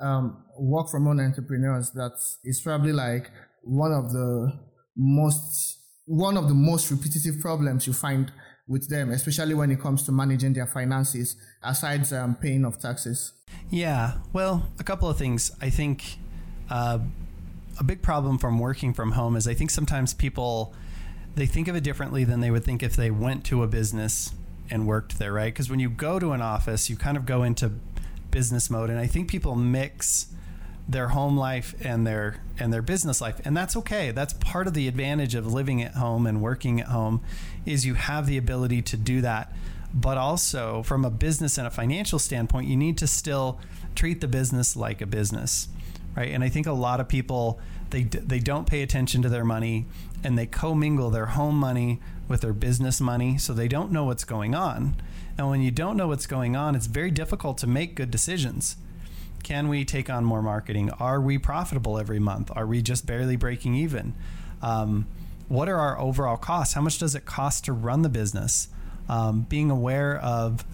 um, 0.00 0.44
work 0.58 0.88
from 0.88 1.06
home 1.06 1.20
entrepreneurs 1.20 1.90
that 1.92 2.12
is 2.44 2.60
probably 2.60 2.92
like 2.92 3.30
one 3.62 3.92
of 3.92 4.12
the 4.12 4.52
most 4.96 5.78
one 6.06 6.36
of 6.36 6.48
the 6.48 6.54
most 6.54 6.90
repetitive 6.90 7.40
problems 7.40 7.86
you 7.86 7.92
find 7.92 8.32
with 8.68 8.88
them, 8.88 9.10
especially 9.10 9.54
when 9.54 9.70
it 9.70 9.80
comes 9.80 10.02
to 10.04 10.12
managing 10.12 10.52
their 10.52 10.66
finances, 10.66 11.36
aside 11.62 12.10
um, 12.12 12.34
paying 12.34 12.64
of 12.64 12.78
taxes? 12.78 13.32
Yeah, 13.70 14.18
well, 14.32 14.68
a 14.78 14.84
couple 14.84 15.08
of 15.08 15.18
things. 15.18 15.50
I 15.60 15.70
think 15.70 16.18
uh, 16.70 16.98
a 17.78 17.84
big 17.84 18.02
problem 18.02 18.38
from 18.38 18.58
working 18.58 18.92
from 18.94 19.12
home 19.12 19.36
is 19.36 19.46
I 19.46 19.54
think 19.54 19.70
sometimes 19.70 20.14
people 20.14 20.74
they 21.34 21.46
think 21.46 21.68
of 21.68 21.76
it 21.76 21.84
differently 21.84 22.24
than 22.24 22.40
they 22.40 22.50
would 22.50 22.64
think 22.64 22.82
if 22.82 22.96
they 22.96 23.10
went 23.10 23.44
to 23.44 23.62
a 23.62 23.66
business 23.66 24.32
and 24.70 24.86
worked 24.86 25.18
there, 25.18 25.34
right? 25.34 25.52
Because 25.52 25.68
when 25.68 25.78
you 25.78 25.90
go 25.90 26.18
to 26.18 26.32
an 26.32 26.40
office, 26.40 26.88
you 26.88 26.96
kind 26.96 27.16
of 27.16 27.26
go 27.26 27.42
into 27.42 27.72
business 28.30 28.70
mode, 28.70 28.90
and 28.90 28.98
I 28.98 29.06
think 29.06 29.28
people 29.28 29.54
mix 29.54 30.28
their 30.88 31.08
home 31.08 31.36
life 31.36 31.74
and 31.80 32.06
their 32.06 32.42
and 32.58 32.72
their 32.72 32.82
business 32.82 33.20
life. 33.20 33.40
And 33.44 33.56
that's 33.56 33.76
okay. 33.76 34.12
That's 34.12 34.32
part 34.34 34.66
of 34.66 34.74
the 34.74 34.88
advantage 34.88 35.34
of 35.34 35.52
living 35.52 35.82
at 35.82 35.94
home 35.94 36.26
and 36.26 36.40
working 36.40 36.80
at 36.80 36.86
home 36.86 37.22
is 37.64 37.84
you 37.84 37.94
have 37.94 38.26
the 38.26 38.36
ability 38.36 38.82
to 38.82 38.96
do 38.96 39.20
that. 39.20 39.52
But 39.92 40.16
also 40.16 40.82
from 40.82 41.04
a 41.04 41.10
business 41.10 41.58
and 41.58 41.66
a 41.66 41.70
financial 41.70 42.18
standpoint 42.18 42.68
you 42.68 42.76
need 42.76 42.98
to 42.98 43.06
still 43.06 43.58
treat 43.94 44.20
the 44.20 44.28
business 44.28 44.76
like 44.76 45.00
a 45.00 45.06
business 45.06 45.68
right? 46.16 46.30
And 46.30 46.42
i 46.42 46.48
think 46.48 46.66
a 46.66 46.72
lot 46.72 46.98
of 46.98 47.08
people 47.08 47.60
they 47.90 48.02
they 48.02 48.40
don't 48.40 48.66
pay 48.66 48.82
attention 48.82 49.22
to 49.22 49.28
their 49.28 49.44
money 49.44 49.86
and 50.24 50.36
they 50.36 50.46
commingle 50.46 51.10
their 51.10 51.26
home 51.26 51.56
money 51.56 52.00
with 52.26 52.40
their 52.40 52.52
business 52.52 53.00
money 53.00 53.38
so 53.38 53.52
they 53.52 53.68
don't 53.68 53.92
know 53.92 54.04
what's 54.04 54.24
going 54.24 54.54
on. 54.54 54.96
And 55.38 55.48
when 55.48 55.60
you 55.60 55.70
don't 55.70 55.96
know 55.96 56.08
what's 56.08 56.26
going 56.26 56.56
on 56.56 56.74
it's 56.74 56.86
very 56.86 57.10
difficult 57.10 57.58
to 57.58 57.66
make 57.66 57.94
good 57.94 58.10
decisions 58.10 58.76
Can 59.42 59.68
we 59.68 59.84
take 59.84 60.10
on 60.10 60.24
more 60.24 60.42
marketing? 60.42 60.90
Are 60.98 61.20
we 61.20 61.38
profitable 61.38 61.98
every 61.98 62.18
month? 62.18 62.50
Are 62.54 62.66
we 62.66 62.82
just 62.82 63.06
barely 63.06 63.36
breaking 63.36 63.74
even? 63.74 64.14
Um, 64.62 65.06
what 65.48 65.68
are 65.68 65.78
our 65.78 65.98
overall 65.98 66.36
costs? 66.36 66.74
How 66.74 66.80
much 66.80 66.98
does 66.98 67.14
it 67.14 67.24
cost 67.24 67.64
to 67.66 67.72
run 67.72 68.02
the 68.02 68.08
business? 68.08 68.68
Um, 69.08 69.42
being 69.42 69.70
aware 69.70 70.18
of 70.18 70.64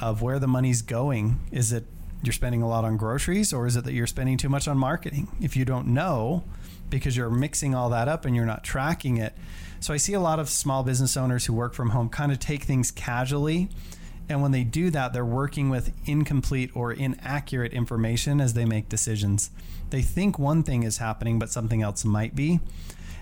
of 0.00 0.22
where 0.22 0.38
the 0.38 0.48
money's 0.48 0.82
going. 0.82 1.38
Is 1.52 1.72
it 1.72 1.84
you're 2.22 2.32
spending 2.32 2.62
a 2.62 2.68
lot 2.68 2.84
on 2.84 2.96
groceries, 2.96 3.52
or 3.52 3.66
is 3.66 3.76
it 3.76 3.84
that 3.84 3.92
you're 3.92 4.06
spending 4.06 4.36
too 4.38 4.48
much 4.48 4.66
on 4.66 4.78
marketing? 4.78 5.28
If 5.40 5.56
you 5.56 5.64
don't 5.64 5.88
know, 5.88 6.44
because 6.88 7.16
you're 7.16 7.30
mixing 7.30 7.74
all 7.74 7.90
that 7.90 8.08
up 8.08 8.24
and 8.24 8.34
you're 8.36 8.46
not 8.46 8.62
tracking 8.62 9.16
it. 9.16 9.34
So 9.80 9.92
I 9.92 9.96
see 9.96 10.12
a 10.12 10.20
lot 10.20 10.38
of 10.38 10.48
small 10.48 10.84
business 10.84 11.16
owners 11.16 11.46
who 11.46 11.52
work 11.52 11.74
from 11.74 11.90
home 11.90 12.08
kind 12.08 12.30
of 12.30 12.38
take 12.38 12.62
things 12.62 12.90
casually. 12.90 13.68
And 14.32 14.40
when 14.40 14.50
they 14.50 14.64
do 14.64 14.88
that, 14.90 15.12
they're 15.12 15.26
working 15.26 15.68
with 15.68 15.92
incomplete 16.06 16.70
or 16.74 16.90
inaccurate 16.90 17.74
information 17.74 18.40
as 18.40 18.54
they 18.54 18.64
make 18.64 18.88
decisions. 18.88 19.50
They 19.90 20.00
think 20.00 20.38
one 20.38 20.62
thing 20.62 20.84
is 20.84 20.96
happening, 20.96 21.38
but 21.38 21.50
something 21.50 21.82
else 21.82 22.02
might 22.02 22.34
be. 22.34 22.60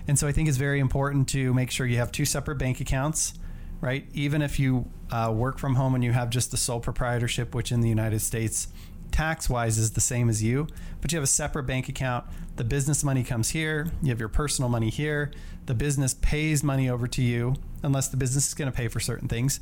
And 0.07 0.17
so 0.17 0.25
I 0.25 0.31
think 0.31 0.47
it's 0.47 0.57
very 0.57 0.79
important 0.79 1.27
to 1.29 1.53
make 1.53 1.69
sure 1.69 1.85
you 1.85 1.97
have 1.97 2.13
two 2.13 2.23
separate 2.23 2.55
bank 2.55 2.79
accounts, 2.79 3.33
right? 3.81 4.07
Even 4.13 4.41
if 4.41 4.57
you 4.57 4.89
uh, 5.11 5.33
work 5.35 5.59
from 5.59 5.75
home 5.75 5.95
and 5.95 6.03
you 6.03 6.13
have 6.13 6.29
just 6.29 6.49
the 6.49 6.57
sole 6.57 6.79
proprietorship, 6.79 7.53
which 7.53 7.73
in 7.73 7.81
the 7.81 7.89
United 7.89 8.21
States, 8.21 8.69
tax 9.11 9.49
wise, 9.49 9.77
is 9.77 9.91
the 9.91 10.01
same 10.01 10.29
as 10.29 10.41
you, 10.41 10.65
but 11.01 11.11
you 11.11 11.17
have 11.17 11.25
a 11.25 11.27
separate 11.27 11.63
bank 11.63 11.89
account. 11.89 12.23
The 12.55 12.63
business 12.63 13.03
money 13.03 13.25
comes 13.25 13.49
here, 13.49 13.91
you 14.01 14.11
have 14.11 14.19
your 14.19 14.29
personal 14.29 14.69
money 14.69 14.89
here. 14.89 15.31
The 15.65 15.73
business 15.73 16.13
pays 16.13 16.63
money 16.63 16.89
over 16.89 17.05
to 17.07 17.21
you, 17.21 17.55
unless 17.83 18.07
the 18.07 18.17
business 18.17 18.47
is 18.47 18.53
going 18.53 18.71
to 18.71 18.75
pay 18.75 18.87
for 18.87 19.01
certain 19.01 19.27
things. 19.27 19.59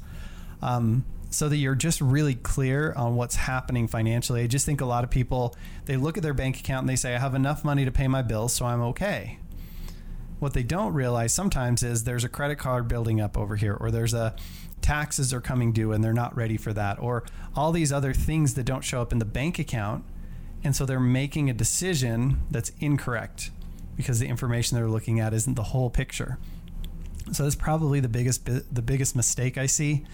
Um, 0.61 1.05
so 1.29 1.47
that 1.49 1.57
you're 1.57 1.75
just 1.75 2.01
really 2.01 2.35
clear 2.35 2.93
on 2.93 3.15
what's 3.15 3.35
happening 3.35 3.87
financially. 3.87 4.41
I 4.41 4.47
just 4.47 4.65
think 4.65 4.81
a 4.81 4.85
lot 4.85 5.03
of 5.03 5.09
people 5.09 5.55
they 5.85 5.97
look 5.97 6.17
at 6.17 6.23
their 6.23 6.33
bank 6.33 6.59
account 6.59 6.83
and 6.83 6.89
they 6.89 6.95
say, 6.95 7.15
I 7.15 7.19
have 7.19 7.35
enough 7.35 7.63
money 7.63 7.85
to 7.85 7.91
pay 7.91 8.07
my 8.07 8.21
bills, 8.21 8.53
so 8.53 8.65
I'm 8.65 8.81
okay. 8.81 9.39
What 10.39 10.53
they 10.53 10.63
don't 10.63 10.93
realize 10.93 11.33
sometimes 11.33 11.83
is 11.83 12.03
there's 12.03 12.23
a 12.23 12.29
credit 12.29 12.57
card 12.57 12.87
building 12.87 13.19
up 13.19 13.37
over 13.37 13.55
here, 13.55 13.75
or 13.75 13.91
there's 13.91 14.13
a 14.13 14.35
taxes 14.81 15.33
are 15.33 15.41
coming 15.41 15.73
due 15.73 15.91
and 15.91 16.01
they're 16.01 16.13
not 16.13 16.35
ready 16.35 16.57
for 16.57 16.73
that, 16.73 16.99
or 16.99 17.23
all 17.55 17.71
these 17.71 17.91
other 17.91 18.13
things 18.13 18.53
that 18.53 18.63
don't 18.63 18.83
show 18.83 19.01
up 19.01 19.11
in 19.11 19.19
the 19.19 19.25
bank 19.25 19.59
account. 19.59 20.05
And 20.63 20.75
so 20.75 20.85
they're 20.85 20.99
making 20.99 21.49
a 21.49 21.53
decision 21.53 22.41
that's 22.49 22.71
incorrect 22.79 23.51
because 23.95 24.19
the 24.19 24.27
information 24.27 24.77
they're 24.77 24.89
looking 24.89 25.19
at 25.19 25.33
isn't 25.33 25.55
the 25.55 25.63
whole 25.63 25.89
picture. 25.89 26.37
So 27.31 27.43
that's 27.43 27.55
probably 27.55 27.99
the 27.99 28.09
biggest 28.09 28.45
the 28.45 28.81
biggest 28.81 29.15
mistake 29.15 29.57
I 29.57 29.65
see. 29.67 30.05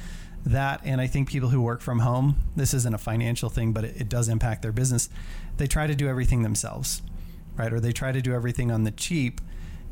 That 0.45 0.81
and 0.83 1.01
I 1.01 1.07
think 1.07 1.29
people 1.29 1.49
who 1.49 1.61
work 1.61 1.81
from 1.81 1.99
home, 1.99 2.35
this 2.55 2.73
isn't 2.73 2.93
a 2.93 2.99
financial 2.99 3.49
thing, 3.49 3.73
but 3.73 3.83
it, 3.83 4.01
it 4.01 4.09
does 4.09 4.29
impact 4.29 4.61
their 4.61 4.71
business. 4.71 5.09
They 5.57 5.67
try 5.67 5.87
to 5.87 5.95
do 5.95 6.07
everything 6.07 6.43
themselves, 6.43 7.01
right? 7.57 7.73
Or 7.73 7.79
they 7.79 7.91
try 7.91 8.11
to 8.11 8.21
do 8.21 8.33
everything 8.33 8.71
on 8.71 8.83
the 8.83 8.91
cheap 8.91 9.41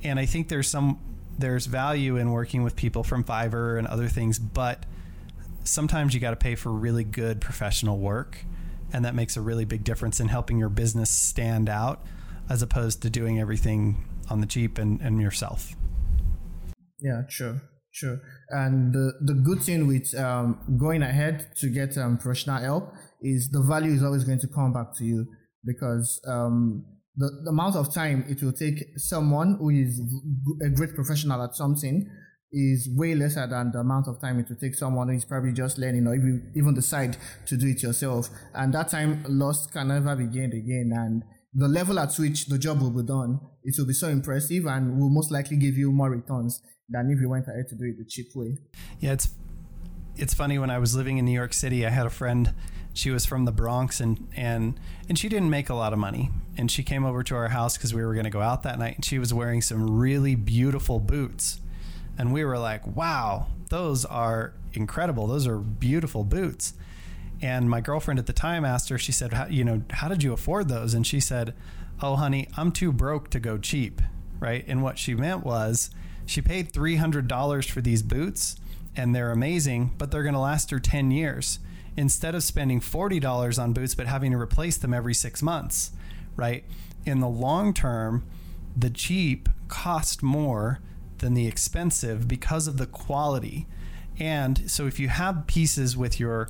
and 0.04 0.20
I 0.20 0.26
think 0.26 0.50
there's 0.50 0.68
some 0.68 1.00
there's 1.38 1.66
value 1.66 2.18
in 2.18 2.32
working 2.32 2.64
with 2.64 2.76
people 2.76 3.04
from 3.04 3.24
Fiverr 3.24 3.80
and 3.80 3.88
other 3.88 4.08
things, 4.08 4.38
but 4.38 4.86
sometimes 5.64 6.14
you 6.14 6.20
got 6.20 6.30
to 6.30 6.36
pay 6.36 6.54
for 6.54 6.72
really 6.72 7.04
good 7.04 7.42
professional 7.42 7.98
work, 7.98 8.46
and 8.92 9.04
that 9.04 9.16
makes 9.16 9.36
a 9.36 9.42
really 9.42 9.66
big 9.66 9.84
difference 9.84 10.20
in 10.20 10.28
helping 10.28 10.60
your 10.60 10.70
business 10.70 11.10
stand 11.10 11.70
out, 11.70 12.06
as 12.50 12.62
opposed 12.62 13.02
to 13.02 13.10
doing 13.10 13.40
everything 13.40 14.06
on 14.30 14.42
the 14.42 14.46
cheap 14.46 14.78
and, 14.78 15.02
and 15.02 15.20
yourself. 15.20 15.74
Yeah, 17.00 17.24
sure, 17.30 17.62
sure. 17.94 18.20
And 18.50 18.94
the 18.94 19.14
the 19.22 19.34
good 19.34 19.62
thing 19.62 19.88
with 19.88 20.14
um, 20.16 20.78
going 20.78 21.04
ahead 21.04 21.56
to 21.62 21.70
get 21.70 21.98
um, 21.98 22.18
professional 22.18 22.62
help 22.62 22.94
is 23.22 23.50
the 23.50 23.62
value 23.62 23.94
is 23.94 24.04
always 24.04 24.26
going 24.26 24.40
to 24.40 24.48
come 24.48 24.74
back 24.74 24.94
to 24.98 25.06
you 25.06 25.26
because 25.64 26.22
um, 26.28 26.86
the, 27.16 27.30
the 27.44 27.52
amount 27.52 27.76
of 27.76 27.94
time 27.94 28.26
it 28.28 28.42
will 28.44 28.52
take 28.52 28.84
someone 28.98 29.56
who 29.60 29.70
is 29.70 30.02
a 30.66 30.70
great 30.70 30.94
professional 30.96 31.42
at 31.42 31.56
something 31.56 32.10
is 32.52 32.90
way 32.96 33.16
lesser 33.16 33.48
than 33.48 33.72
the 33.72 33.80
amount 33.80 34.08
of 34.08 34.20
time 34.22 34.40
it 34.40 34.48
will 34.50 34.58
take 34.58 34.76
someone 34.76 35.08
who 35.08 35.16
is 35.16 35.26
probably 35.26 35.54
just 35.54 35.78
learning 35.78 36.06
or 36.06 36.16
even, 36.16 36.52
even 36.56 36.74
decide 36.74 37.18
to 37.48 37.58
do 37.58 37.68
it 37.68 37.82
yourself. 37.82 38.30
And 38.54 38.74
that 38.74 38.90
time 38.90 39.24
lost 39.28 39.72
can 39.72 39.88
never 39.88 40.16
be 40.16 40.26
gained 40.26 40.54
again. 40.54 40.92
And 40.94 41.24
the 41.54 41.68
level 41.68 42.00
at 42.00 42.16
which 42.16 42.46
the 42.48 42.60
job 42.60 42.82
will 42.82 42.92
be 42.92 43.04
done, 43.04 43.40
it 43.64 43.76
will 43.78 43.88
be 43.88 43.94
so 43.94 44.08
impressive 44.08 44.66
and 44.68 45.00
will 45.00 45.10
most 45.10 45.32
likely 45.32 45.58
give 45.58 45.78
you 45.78 45.92
more 45.92 46.12
returns 46.12 46.62
than 46.94 47.12
if 47.12 47.20
you 47.20 47.30
went 47.30 47.48
ahead 47.48 47.68
to 47.70 47.76
do 47.76 47.86
it 47.86 47.98
the 47.98 48.06
cheap 48.06 48.36
way. 48.36 48.58
Yeah, 49.00 49.14
it's 49.14 49.30
it's 50.16 50.34
funny 50.34 50.58
when 50.60 50.70
I 50.70 50.78
was 50.78 50.96
living 50.96 51.18
in 51.18 51.26
New 51.26 51.32
York 51.32 51.54
City, 51.54 51.86
I 51.86 51.90
had 51.90 52.06
a 52.06 52.12
friend 52.12 52.54
she 52.94 53.10
was 53.10 53.26
from 53.26 53.46
the 53.46 53.52
Bronx 53.52 54.00
and 54.00 54.30
and 54.36 54.80
and 55.10 55.18
she 55.18 55.28
didn't 55.28 55.50
make 55.50 55.70
a 55.70 55.74
lot 55.74 55.92
of 55.94 56.00
money. 56.00 56.32
And 56.56 56.70
she 56.70 56.84
came 56.84 57.04
over 57.04 57.24
to 57.24 57.36
our 57.36 57.50
house 57.50 57.76
because 57.76 57.94
we 57.94 58.06
were 58.06 58.14
going 58.14 58.26
to 58.26 58.30
go 58.30 58.42
out 58.42 58.62
that 58.64 58.78
night. 58.78 58.96
And 58.96 59.06
she 59.06 59.18
was 59.18 59.34
wearing 59.34 59.62
some 59.62 59.98
really 59.98 60.36
beautiful 60.36 61.00
boots, 61.00 61.60
and 62.18 62.32
we 62.32 62.46
were 62.46 62.60
like, 62.60 62.86
"Wow, 62.86 63.48
those 63.70 64.06
are 64.06 64.54
incredible! 64.74 65.28
Those 65.28 65.48
are 65.48 65.58
beautiful 65.58 66.24
boots." 66.24 66.76
And 67.42 67.70
my 67.70 67.82
girlfriend 67.82 68.20
at 68.20 68.28
the 68.28 68.34
time 68.34 68.64
asked 68.64 68.90
her. 68.90 68.98
She 69.00 69.12
said, 69.12 69.34
how, 69.34 69.48
"You 69.48 69.64
know, 69.64 69.82
how 69.90 70.08
did 70.08 70.22
you 70.22 70.32
afford 70.32 70.70
those?" 70.70 70.94
And 70.94 71.06
she 71.06 71.20
said, 71.20 71.56
"Oh, 72.02 72.16
honey, 72.16 72.48
I'm 72.56 72.72
too 72.72 72.94
broke 72.94 73.30
to 73.32 73.40
go 73.40 73.58
cheap." 73.58 74.02
Right. 74.40 74.64
And 74.68 74.84
what 74.84 75.00
she 75.00 75.16
meant 75.16 75.44
was 75.44 75.90
she 76.26 76.42
paid 76.42 76.72
three 76.72 76.96
hundred 76.98 77.28
dollars 77.28 77.68
for 77.68 77.82
these 77.82 78.02
boots, 78.02 78.58
and 78.96 79.14
they're 79.14 79.32
amazing, 79.32 79.92
but 79.98 80.12
they're 80.12 80.24
going 80.24 80.34
to 80.34 80.40
last 80.40 80.72
her 80.72 80.80
ten 80.80 81.12
years 81.12 81.60
instead 81.96 82.36
of 82.36 82.44
spending 82.44 82.80
$40 82.80 83.62
on 83.62 83.74
boots 83.74 83.96
but 83.96 84.08
having 84.08 84.32
to 84.32 84.38
replace 84.38 84.78
them 84.78 84.94
every 84.94 85.14
six 85.14 85.42
months, 85.42 85.92
right? 86.36 86.64
In 87.06 87.20
the 87.20 87.28
long 87.28 87.74
term, 87.74 88.26
the 88.76 88.90
cheap 88.90 89.50
cost 89.68 90.24
more 90.24 90.80
than 91.20 91.34
the 91.34 91.48
expensive 91.48 92.28
because 92.28 92.68
of 92.68 92.78
the 92.78 92.86
quality. 92.86 93.68
And 94.20 94.70
so 94.70 94.88
if 94.88 95.00
you 95.00 95.10
have 95.10 95.48
pieces 95.48 95.96
with 95.96 96.20
your 96.20 96.50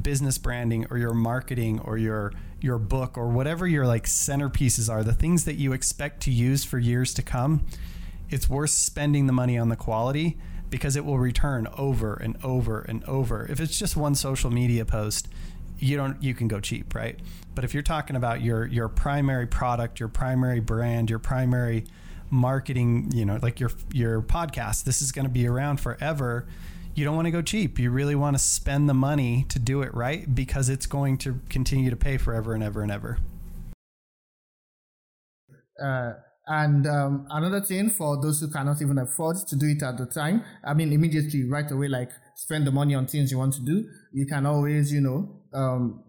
business 0.00 0.38
branding 0.38 0.86
or 0.90 0.98
your 0.98 1.12
marketing 1.12 1.78
or 1.80 1.98
your 1.98 2.32
your 2.60 2.78
book 2.78 3.18
or 3.18 3.28
whatever 3.28 3.66
your 3.66 3.86
like 3.86 4.04
centerpieces 4.04 4.88
are, 4.88 5.02
the 5.02 5.12
things 5.12 5.44
that 5.44 5.54
you 5.54 5.72
expect 5.72 6.22
to 6.22 6.30
use 6.30 6.64
for 6.64 6.78
years 6.78 7.12
to 7.12 7.22
come, 7.22 7.66
it's 8.32 8.48
worth 8.48 8.70
spending 8.70 9.26
the 9.26 9.32
money 9.32 9.58
on 9.58 9.68
the 9.68 9.76
quality 9.76 10.38
because 10.70 10.96
it 10.96 11.04
will 11.04 11.18
return 11.18 11.68
over 11.76 12.14
and 12.14 12.36
over 12.42 12.80
and 12.80 13.04
over. 13.04 13.46
If 13.46 13.60
it's 13.60 13.78
just 13.78 13.96
one 13.96 14.14
social 14.14 14.50
media 14.50 14.84
post, 14.86 15.28
you 15.78 15.96
don't 15.96 16.22
you 16.22 16.34
can 16.34 16.48
go 16.48 16.60
cheap, 16.60 16.94
right? 16.94 17.18
But 17.54 17.64
if 17.64 17.74
you're 17.74 17.82
talking 17.82 18.16
about 18.16 18.40
your 18.40 18.66
your 18.66 18.88
primary 18.88 19.46
product, 19.46 20.00
your 20.00 20.08
primary 20.08 20.60
brand, 20.60 21.10
your 21.10 21.18
primary 21.18 21.84
marketing, 22.30 23.10
you 23.12 23.26
know, 23.26 23.38
like 23.42 23.60
your 23.60 23.70
your 23.92 24.22
podcast, 24.22 24.84
this 24.84 25.02
is 25.02 25.12
going 25.12 25.26
to 25.26 25.30
be 25.30 25.46
around 25.46 25.78
forever. 25.78 26.46
You 26.94 27.04
don't 27.04 27.16
want 27.16 27.26
to 27.26 27.30
go 27.30 27.42
cheap. 27.42 27.78
You 27.78 27.90
really 27.90 28.14
want 28.14 28.36
to 28.36 28.42
spend 28.42 28.88
the 28.88 28.94
money 28.94 29.44
to 29.48 29.58
do 29.58 29.82
it 29.82 29.94
right 29.94 30.34
because 30.34 30.68
it's 30.68 30.86
going 30.86 31.18
to 31.18 31.40
continue 31.48 31.90
to 31.90 31.96
pay 31.96 32.16
forever 32.16 32.54
and 32.54 32.62
ever 32.62 32.82
and 32.82 32.92
ever. 32.92 33.18
Uh 35.82 36.12
and 36.46 36.86
um, 36.86 37.26
another 37.30 37.60
thing 37.60 37.88
for 37.90 38.20
those 38.20 38.40
who 38.40 38.48
cannot 38.50 38.82
even 38.82 38.98
afford 38.98 39.36
to 39.46 39.56
do 39.56 39.66
it 39.66 39.82
at 39.82 39.96
the 39.96 40.06
time, 40.06 40.42
I 40.64 40.74
mean, 40.74 40.92
immediately, 40.92 41.44
right 41.44 41.70
away, 41.70 41.88
like 41.88 42.10
spend 42.34 42.66
the 42.66 42.72
money 42.72 42.94
on 42.94 43.06
things 43.06 43.30
you 43.30 43.38
want 43.38 43.54
to 43.54 43.60
do, 43.60 43.84
you 44.12 44.26
can 44.26 44.46
always, 44.46 44.92
you 44.92 45.00
know, 45.00 45.42
um, 45.54 46.02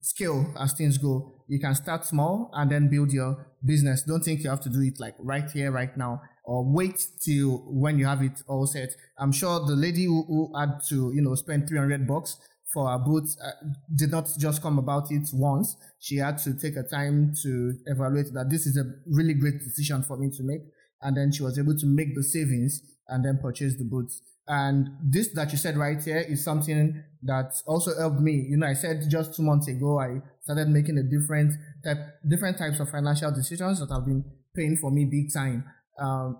scale 0.00 0.54
as 0.58 0.72
things 0.74 0.96
go. 0.98 1.44
You 1.48 1.58
can 1.58 1.74
start 1.74 2.06
small 2.06 2.50
and 2.54 2.70
then 2.70 2.88
build 2.88 3.12
your 3.12 3.46
business. 3.64 4.02
Don't 4.02 4.22
think 4.22 4.44
you 4.44 4.50
have 4.50 4.60
to 4.60 4.68
do 4.68 4.80
it 4.80 5.00
like 5.00 5.16
right 5.18 5.50
here, 5.50 5.72
right 5.72 5.96
now, 5.96 6.22
or 6.44 6.64
wait 6.64 7.04
till 7.24 7.58
when 7.66 7.98
you 7.98 8.06
have 8.06 8.22
it 8.22 8.42
all 8.46 8.66
set. 8.66 8.90
I'm 9.18 9.32
sure 9.32 9.66
the 9.66 9.74
lady 9.74 10.04
who, 10.04 10.24
who 10.28 10.52
had 10.56 10.80
to, 10.88 11.12
you 11.12 11.20
know, 11.20 11.34
spend 11.34 11.68
300 11.68 12.06
bucks 12.06 12.36
for 12.72 12.88
her 12.88 12.98
boots 12.98 13.36
uh, 13.44 13.50
did 13.94 14.10
not 14.10 14.28
just 14.38 14.62
come 14.62 14.78
about 14.78 15.10
it 15.10 15.28
once. 15.32 15.76
She 15.98 16.16
had 16.16 16.38
to 16.38 16.54
take 16.54 16.76
a 16.76 16.82
time 16.82 17.34
to 17.42 17.74
evaluate 17.86 18.32
that 18.34 18.48
this 18.50 18.66
is 18.66 18.76
a 18.76 18.84
really 19.06 19.34
great 19.34 19.58
decision 19.58 20.02
for 20.02 20.16
me 20.16 20.30
to 20.30 20.42
make. 20.42 20.62
And 21.02 21.16
then 21.16 21.32
she 21.32 21.42
was 21.42 21.58
able 21.58 21.76
to 21.76 21.86
make 21.86 22.14
the 22.14 22.22
savings 22.22 22.82
and 23.08 23.24
then 23.24 23.38
purchase 23.42 23.76
the 23.76 23.84
boots. 23.84 24.20
And 24.46 24.88
this 25.02 25.32
that 25.34 25.52
you 25.52 25.58
said 25.58 25.76
right 25.76 26.02
here 26.02 26.24
is 26.28 26.44
something 26.44 27.02
that 27.22 27.52
also 27.66 27.96
helped 27.96 28.20
me. 28.20 28.46
You 28.48 28.56
know, 28.56 28.66
I 28.66 28.74
said 28.74 29.08
just 29.08 29.34
two 29.34 29.42
months 29.42 29.68
ago, 29.68 30.00
I 30.00 30.20
started 30.42 30.68
making 30.68 30.98
a 30.98 31.02
different 31.02 31.54
type, 31.84 31.98
different 32.26 32.58
types 32.58 32.80
of 32.80 32.90
financial 32.90 33.30
decisions 33.32 33.80
that 33.80 33.92
have 33.92 34.04
been 34.04 34.24
paying 34.54 34.76
for 34.76 34.90
me 34.90 35.04
big 35.04 35.32
time. 35.32 35.64
Um, 35.98 36.38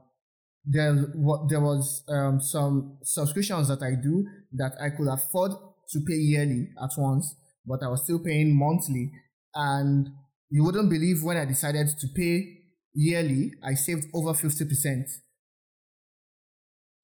there, 0.64 0.94
what, 1.14 1.48
there 1.48 1.60
was 1.60 2.04
um, 2.08 2.40
some 2.40 2.98
subscriptions 3.02 3.68
that 3.68 3.82
I 3.82 3.94
do 3.94 4.26
that 4.54 4.72
I 4.80 4.90
could 4.90 5.08
afford 5.08 5.52
to 5.92 6.00
pay 6.06 6.14
yearly 6.14 6.68
at 6.82 6.90
once, 6.96 7.34
but 7.66 7.82
I 7.82 7.88
was 7.88 8.02
still 8.04 8.18
paying 8.18 8.56
monthly. 8.56 9.12
And 9.54 10.08
you 10.50 10.64
wouldn't 10.64 10.90
believe 10.90 11.22
when 11.22 11.36
I 11.36 11.44
decided 11.44 11.88
to 11.88 12.08
pay 12.14 12.60
yearly, 12.94 13.52
I 13.62 13.74
saved 13.74 14.06
over 14.14 14.32
50%. 14.32 15.04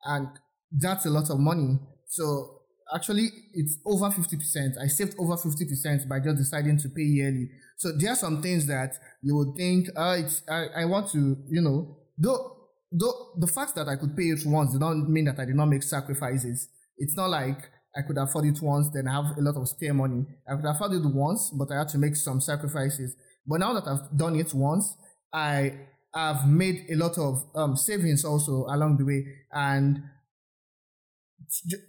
And 0.04 0.28
that's 0.70 1.06
a 1.06 1.10
lot 1.10 1.30
of 1.30 1.38
money. 1.38 1.78
So 2.08 2.60
actually 2.94 3.28
it's 3.54 3.78
over 3.84 4.06
50%. 4.06 4.78
I 4.80 4.86
saved 4.86 5.14
over 5.18 5.34
50% 5.34 6.08
by 6.08 6.20
just 6.20 6.36
deciding 6.36 6.78
to 6.78 6.88
pay 6.88 7.02
yearly. 7.02 7.48
So 7.78 7.92
there 7.92 8.12
are 8.12 8.16
some 8.16 8.40
things 8.42 8.66
that 8.66 8.94
you 9.22 9.36
would 9.36 9.56
think, 9.56 9.88
uh, 9.96 10.16
it's, 10.18 10.42
I, 10.48 10.82
I 10.82 10.84
want 10.84 11.10
to, 11.12 11.36
you 11.48 11.60
know, 11.60 11.98
though, 12.16 12.56
though 12.92 13.32
the 13.38 13.46
fact 13.46 13.74
that 13.74 13.88
I 13.88 13.96
could 13.96 14.16
pay 14.16 14.24
it 14.24 14.40
once 14.46 14.72
did 14.72 14.80
not 14.80 14.94
mean 14.94 15.26
that 15.26 15.38
I 15.38 15.44
did 15.44 15.56
not 15.56 15.66
make 15.66 15.82
sacrifices. 15.82 16.68
It's 16.98 17.16
not 17.16 17.30
like 17.30 17.58
I 17.96 18.02
could 18.02 18.18
afford 18.18 18.44
it 18.46 18.60
once, 18.60 18.90
then 18.90 19.08
I 19.08 19.12
have 19.12 19.36
a 19.38 19.40
lot 19.40 19.56
of 19.56 19.68
spare 19.68 19.94
money. 19.94 20.24
I 20.48 20.56
could 20.56 20.64
afford 20.64 20.92
it 20.92 21.04
once, 21.04 21.50
but 21.50 21.70
I 21.72 21.78
had 21.78 21.88
to 21.90 21.98
make 21.98 22.16
some 22.16 22.40
sacrifices. 22.40 23.14
But 23.46 23.60
now 23.60 23.72
that 23.72 23.86
I've 23.86 24.16
done 24.16 24.36
it 24.36 24.52
once, 24.52 24.96
I 25.32 25.72
have 26.14 26.48
made 26.48 26.86
a 26.90 26.96
lot 26.96 27.18
of 27.18 27.44
um, 27.54 27.76
savings 27.76 28.24
also 28.24 28.66
along 28.68 28.96
the 28.98 29.04
way. 29.04 29.24
And 29.52 30.02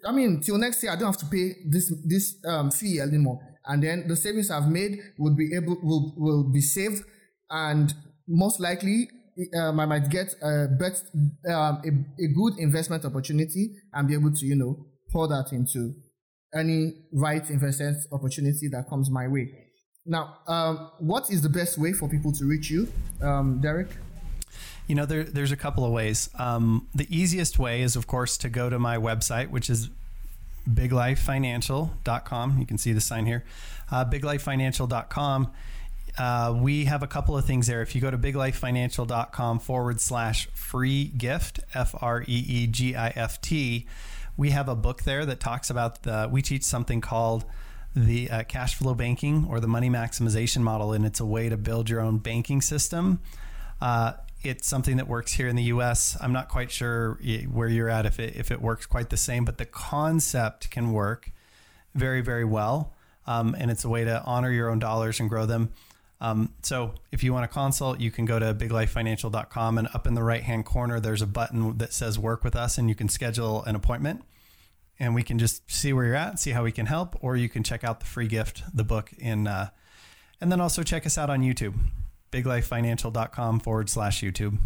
I 0.05 0.11
mean, 0.11 0.41
till 0.41 0.57
next 0.57 0.83
year, 0.83 0.91
I 0.91 0.95
don't 0.95 1.07
have 1.07 1.17
to 1.17 1.25
pay 1.25 1.53
this 1.65 1.93
this 2.05 2.35
um, 2.45 2.71
fee 2.71 2.99
anymore. 2.99 3.39
And 3.65 3.83
then 3.83 4.07
the 4.07 4.15
savings 4.15 4.51
I've 4.51 4.69
made 4.69 4.99
will 5.17 5.35
be 5.35 5.53
able 5.55 5.77
will 5.81 6.13
will 6.17 6.43
be 6.43 6.61
saved, 6.61 7.03
and 7.49 7.93
most 8.27 8.59
likely 8.59 9.09
um, 9.59 9.79
I 9.79 9.85
might 9.85 10.09
get 10.09 10.35
a 10.41 10.67
bet, 10.67 11.01
um, 11.49 11.81
a, 11.85 12.23
a 12.23 12.27
good 12.27 12.59
investment 12.59 13.05
opportunity 13.05 13.75
and 13.93 14.07
be 14.07 14.13
able 14.13 14.31
to 14.31 14.45
you 14.45 14.55
know 14.55 14.85
pour 15.11 15.27
that 15.27 15.49
into 15.51 15.93
any 16.53 16.93
right 17.11 17.49
investment 17.49 17.97
opportunity 18.11 18.67
that 18.69 18.89
comes 18.89 19.09
my 19.09 19.27
way. 19.27 19.67
Now, 20.05 20.37
um, 20.47 20.91
what 20.99 21.29
is 21.29 21.41
the 21.41 21.49
best 21.49 21.77
way 21.77 21.91
for 21.91 22.07
people 22.07 22.31
to 22.33 22.45
reach 22.45 22.69
you, 22.69 22.87
um, 23.21 23.59
Derick? 23.61 23.89
You 24.87 24.95
know, 24.95 25.05
there, 25.05 25.23
there's 25.23 25.51
a 25.51 25.57
couple 25.57 25.83
of 25.83 25.91
ways. 25.91 26.29
Um, 26.39 26.87
the 26.95 27.07
easiest 27.15 27.59
way 27.59 27.81
is, 27.81 27.97
of 27.97 28.07
course, 28.07 28.37
to 28.37 28.49
go 28.49 28.69
to 28.69 28.79
my 28.79 28.97
website, 28.97 29.49
which 29.49 29.69
is 29.69 29.89
biglifefinancial.com. 30.69 32.59
You 32.59 32.65
can 32.65 32.77
see 32.77 32.93
the 32.93 33.01
sign 33.01 33.25
here. 33.25 33.43
Uh, 33.91 34.05
biglifefinancial.com. 34.05 35.51
Uh, 36.17 36.57
we 36.59 36.85
have 36.85 37.03
a 37.03 37.07
couple 37.07 37.37
of 37.37 37.45
things 37.45 37.67
there. 37.67 37.81
If 37.81 37.93
you 37.93 38.01
go 38.01 38.09
to 38.09 38.17
biglifefinancial.com 38.17 39.59
forward 39.59 39.99
slash 39.99 40.47
free 40.53 41.05
gift, 41.05 41.59
F 41.73 41.93
R 42.01 42.21
E 42.21 42.25
E 42.47 42.67
G 42.67 42.95
I 42.95 43.09
F 43.09 43.41
T, 43.41 43.85
we 44.37 44.51
have 44.51 44.69
a 44.69 44.75
book 44.75 45.03
there 45.03 45.25
that 45.25 45.39
talks 45.39 45.69
about 45.69 46.03
the, 46.03 46.29
we 46.31 46.41
teach 46.41 46.63
something 46.63 47.01
called 47.01 47.43
the 47.95 48.29
uh, 48.29 48.43
cash 48.43 48.75
flow 48.75 48.93
banking 48.93 49.47
or 49.49 49.59
the 49.59 49.67
money 49.67 49.89
maximization 49.89 50.61
model, 50.61 50.93
and 50.93 51.05
it's 51.05 51.19
a 51.19 51.25
way 51.25 51.49
to 51.49 51.57
build 51.57 51.89
your 51.89 51.99
own 51.99 52.19
banking 52.19 52.61
system. 52.61 53.19
Uh, 53.81 54.13
it's 54.43 54.67
something 54.67 54.97
that 54.97 55.07
works 55.07 55.33
here 55.33 55.47
in 55.47 55.55
the 55.55 55.63
U.S. 55.63 56.15
I'm 56.21 56.31
not 56.31 56.47
quite 56.47 56.71
sure 56.71 57.19
where 57.51 57.67
you're 57.67 57.89
at 57.89 58.05
if 58.05 58.19
it 58.19 58.35
if 58.35 58.51
it 58.51 58.61
works 58.61 58.85
quite 58.85 59.09
the 59.09 59.17
same, 59.17 59.45
but 59.45 59.57
the 59.57 59.65
concept 59.65 60.69
can 60.69 60.93
work 60.93 61.31
very 61.95 62.21
very 62.21 62.45
well, 62.45 62.93
um, 63.25 63.55
and 63.57 63.71
it's 63.71 63.83
a 63.83 63.89
way 63.89 64.05
to 64.05 64.21
honor 64.23 64.51
your 64.51 64.69
own 64.69 64.77
dollars 64.77 65.19
and 65.19 65.27
grow 65.27 65.47
them. 65.47 65.73
Um, 66.19 66.53
so 66.63 66.93
if 67.11 67.23
you 67.23 67.31
want 67.31 67.45
a 67.45 67.47
consult, 67.47 67.99
you 67.99 68.09
can 68.09 68.25
go 68.25 68.39
to 68.39 68.53
biglifefinancial.com 68.53 69.77
and 69.77 69.87
up 69.93 70.07
in 70.07 70.15
the 70.15 70.23
right 70.23 70.43
hand 70.43 70.65
corner, 70.65 70.99
there's 70.99 71.21
a 71.21 71.27
button 71.27 71.77
that 71.77 71.93
says 71.93 72.17
work 72.17 72.43
with 72.43 72.55
us 72.55 72.77
and 72.77 72.89
you 72.89 72.95
can 72.95 73.07
schedule 73.07 73.63
an 73.65 73.75
appointment 73.75 74.23
and 74.99 75.13
we 75.13 75.21
can 75.21 75.37
just 75.37 75.69
see 75.69 75.93
where 75.93 76.05
you're 76.05 76.15
at, 76.15 76.39
see 76.39 76.51
how 76.51 76.63
we 76.63 76.71
can 76.71 76.87
help, 76.87 77.15
or 77.21 77.37
you 77.37 77.49
can 77.49 77.63
check 77.63 77.83
out 77.83 77.99
the 77.99 78.05
free 78.05 78.27
gift, 78.27 78.63
the 78.73 78.83
book 78.83 79.11
in, 79.19 79.47
uh, 79.47 79.69
and 80.41 80.51
then 80.51 80.59
also 80.59 80.81
check 80.81 81.05
us 81.05 81.17
out 81.17 81.29
on 81.29 81.41
YouTube 81.41 81.75
biglifefinancial.com 82.31 83.59
forward 83.61 83.89
slash 83.89 84.21
YouTube. 84.21 84.57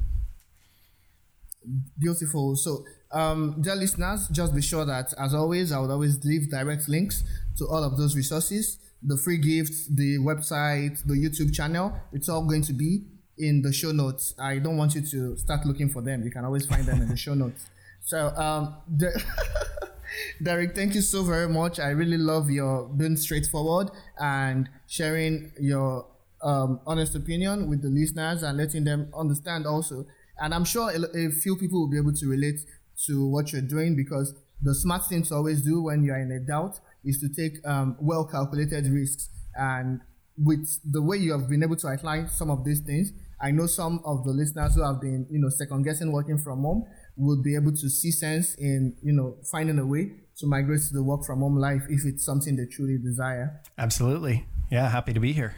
Beautiful. 1.99 2.55
So, 2.55 2.83
um, 3.11 3.61
dear 3.61 3.75
listeners, 3.75 4.27
just 4.31 4.55
be 4.55 4.63
sure 4.63 4.83
that, 4.85 5.13
as 5.19 5.35
always, 5.35 5.71
I 5.71 5.77
would 5.77 5.91
always 5.91 6.23
leave 6.25 6.49
direct 6.49 6.89
links 6.89 7.23
to 7.57 7.67
all 7.67 7.83
of 7.83 7.97
those 7.97 8.15
resources 8.15 8.79
the 9.03 9.17
free 9.17 9.37
gifts, 9.37 9.87
the 9.87 10.17
website, 10.19 11.05
the 11.05 11.15
YouTube 11.15 11.53
channel. 11.53 11.93
It's 12.13 12.29
all 12.29 12.45
going 12.45 12.61
to 12.63 12.73
be 12.73 13.03
in 13.37 13.61
the 13.61 13.73
show 13.73 13.91
notes. 13.91 14.35
I 14.39 14.59
don't 14.59 14.77
want 14.77 14.95
you 14.95 15.01
to 15.01 15.37
start 15.37 15.65
looking 15.65 15.89
for 15.89 16.01
them. 16.01 16.23
You 16.23 16.31
can 16.31 16.45
always 16.45 16.65
find 16.65 16.85
them 16.85 17.01
in 17.01 17.09
the 17.09 17.17
show 17.17 17.33
notes. 17.33 17.65
So, 18.01 18.29
um, 18.35 18.75
the 18.87 19.23
Derick, 20.43 20.75
thank 20.75 20.95
you 20.95 21.01
so 21.01 21.23
very 21.23 21.47
much. 21.47 21.79
I 21.79 21.89
really 21.89 22.17
love 22.17 22.49
your 22.49 22.87
being 22.89 23.15
straightforward 23.15 23.91
and 24.19 24.69
sharing 24.87 25.51
your 25.59 26.05
um, 26.43 26.79
honest 26.85 27.15
opinion 27.15 27.69
with 27.69 27.81
the 27.81 27.89
listeners 27.89 28.43
and 28.43 28.57
letting 28.57 28.83
them 28.83 29.11
understand 29.15 29.65
also. 29.65 30.05
And 30.39 30.53
I'm 30.53 30.65
sure 30.65 30.89
a, 30.91 31.27
a, 31.27 31.29
few 31.29 31.55
people 31.55 31.81
will 31.81 31.87
be 31.87 31.97
able 31.97 32.13
to 32.13 32.27
relate 32.27 32.59
to 33.05 33.27
what 33.27 33.51
you're 33.51 33.61
doing 33.61 33.95
because 33.95 34.33
the 34.61 34.73
smart 34.73 35.05
thing 35.07 35.23
to 35.23 35.35
always 35.35 35.61
do 35.61 35.83
when 35.83 36.03
you're 36.03 36.19
in 36.19 36.31
a 36.31 36.39
doubt 36.39 36.79
is 37.03 37.19
to 37.19 37.29
take 37.29 37.65
um, 37.67 37.97
well 37.99 38.25
calculated 38.25 38.87
risks. 38.87 39.29
And 39.55 40.01
with 40.37 40.79
the 40.89 41.01
way 41.01 41.17
you 41.17 41.31
have 41.31 41.49
been 41.49 41.63
able 41.63 41.75
to 41.77 41.87
outline 41.87 42.27
some 42.29 42.49
of 42.49 42.63
these 42.63 42.79
things, 42.79 43.11
I 43.41 43.51
know 43.51 43.65
some 43.65 44.01
of 44.05 44.23
the 44.23 44.31
listeners 44.31 44.75
who 44.75 44.83
have 44.83 45.01
been, 45.01 45.27
you 45.29 45.39
know, 45.39 45.49
second 45.49 45.83
guessing 45.83 46.11
working 46.11 46.37
from 46.37 46.61
home 46.61 46.85
will 47.17 47.41
be 47.41 47.55
able 47.55 47.71
to 47.71 47.89
see 47.89 48.11
sense 48.11 48.55
in, 48.55 48.95
you 49.03 49.13
know, 49.13 49.37
finding 49.51 49.79
a 49.79 49.85
way 49.85 50.11
to 50.37 50.47
migrate 50.47 50.81
to 50.81 50.93
the 50.93 51.03
work 51.03 51.23
from 51.23 51.39
home 51.39 51.57
life 51.57 51.83
if 51.89 52.05
it's 52.05 52.23
something 52.23 52.55
they 52.55 52.65
truly 52.65 52.97
desire. 52.97 53.61
Absolutely. 53.77 54.45
Yeah, 54.71 54.89
happy 54.89 55.13
to 55.13 55.19
be 55.19 55.33
here. 55.33 55.55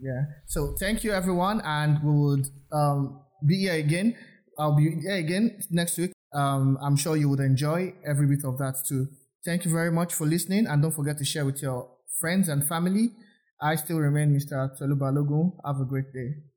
Yeah. 0.00 0.24
So 0.46 0.74
thank 0.78 1.04
you, 1.04 1.12
everyone, 1.12 1.60
and 1.64 2.02
we 2.02 2.12
would 2.12 2.48
um, 2.72 3.20
be 3.44 3.58
here 3.58 3.74
again. 3.74 4.16
I'll 4.58 4.76
be 4.76 5.00
here 5.00 5.16
again 5.16 5.60
next 5.70 5.98
week. 5.98 6.12
Um, 6.32 6.78
I'm 6.82 6.96
sure 6.96 7.16
you 7.16 7.28
would 7.28 7.40
enjoy 7.40 7.94
every 8.04 8.26
bit 8.26 8.44
of 8.44 8.58
that 8.58 8.84
too. 8.86 9.08
Thank 9.44 9.64
you 9.64 9.70
very 9.72 9.90
much 9.90 10.14
for 10.14 10.26
listening, 10.26 10.66
and 10.66 10.82
don't 10.82 10.92
forget 10.94 11.18
to 11.18 11.24
share 11.24 11.44
with 11.44 11.62
your 11.62 11.90
friends 12.20 12.48
and 12.48 12.66
family. 12.66 13.10
I 13.60 13.76
still 13.76 13.98
remain 13.98 14.32
Mr. 14.34 14.68
Tolu 14.78 14.96
Balogun. 14.96 15.56
Have 15.64 15.80
a 15.80 15.84
great 15.84 16.12
day. 16.12 16.47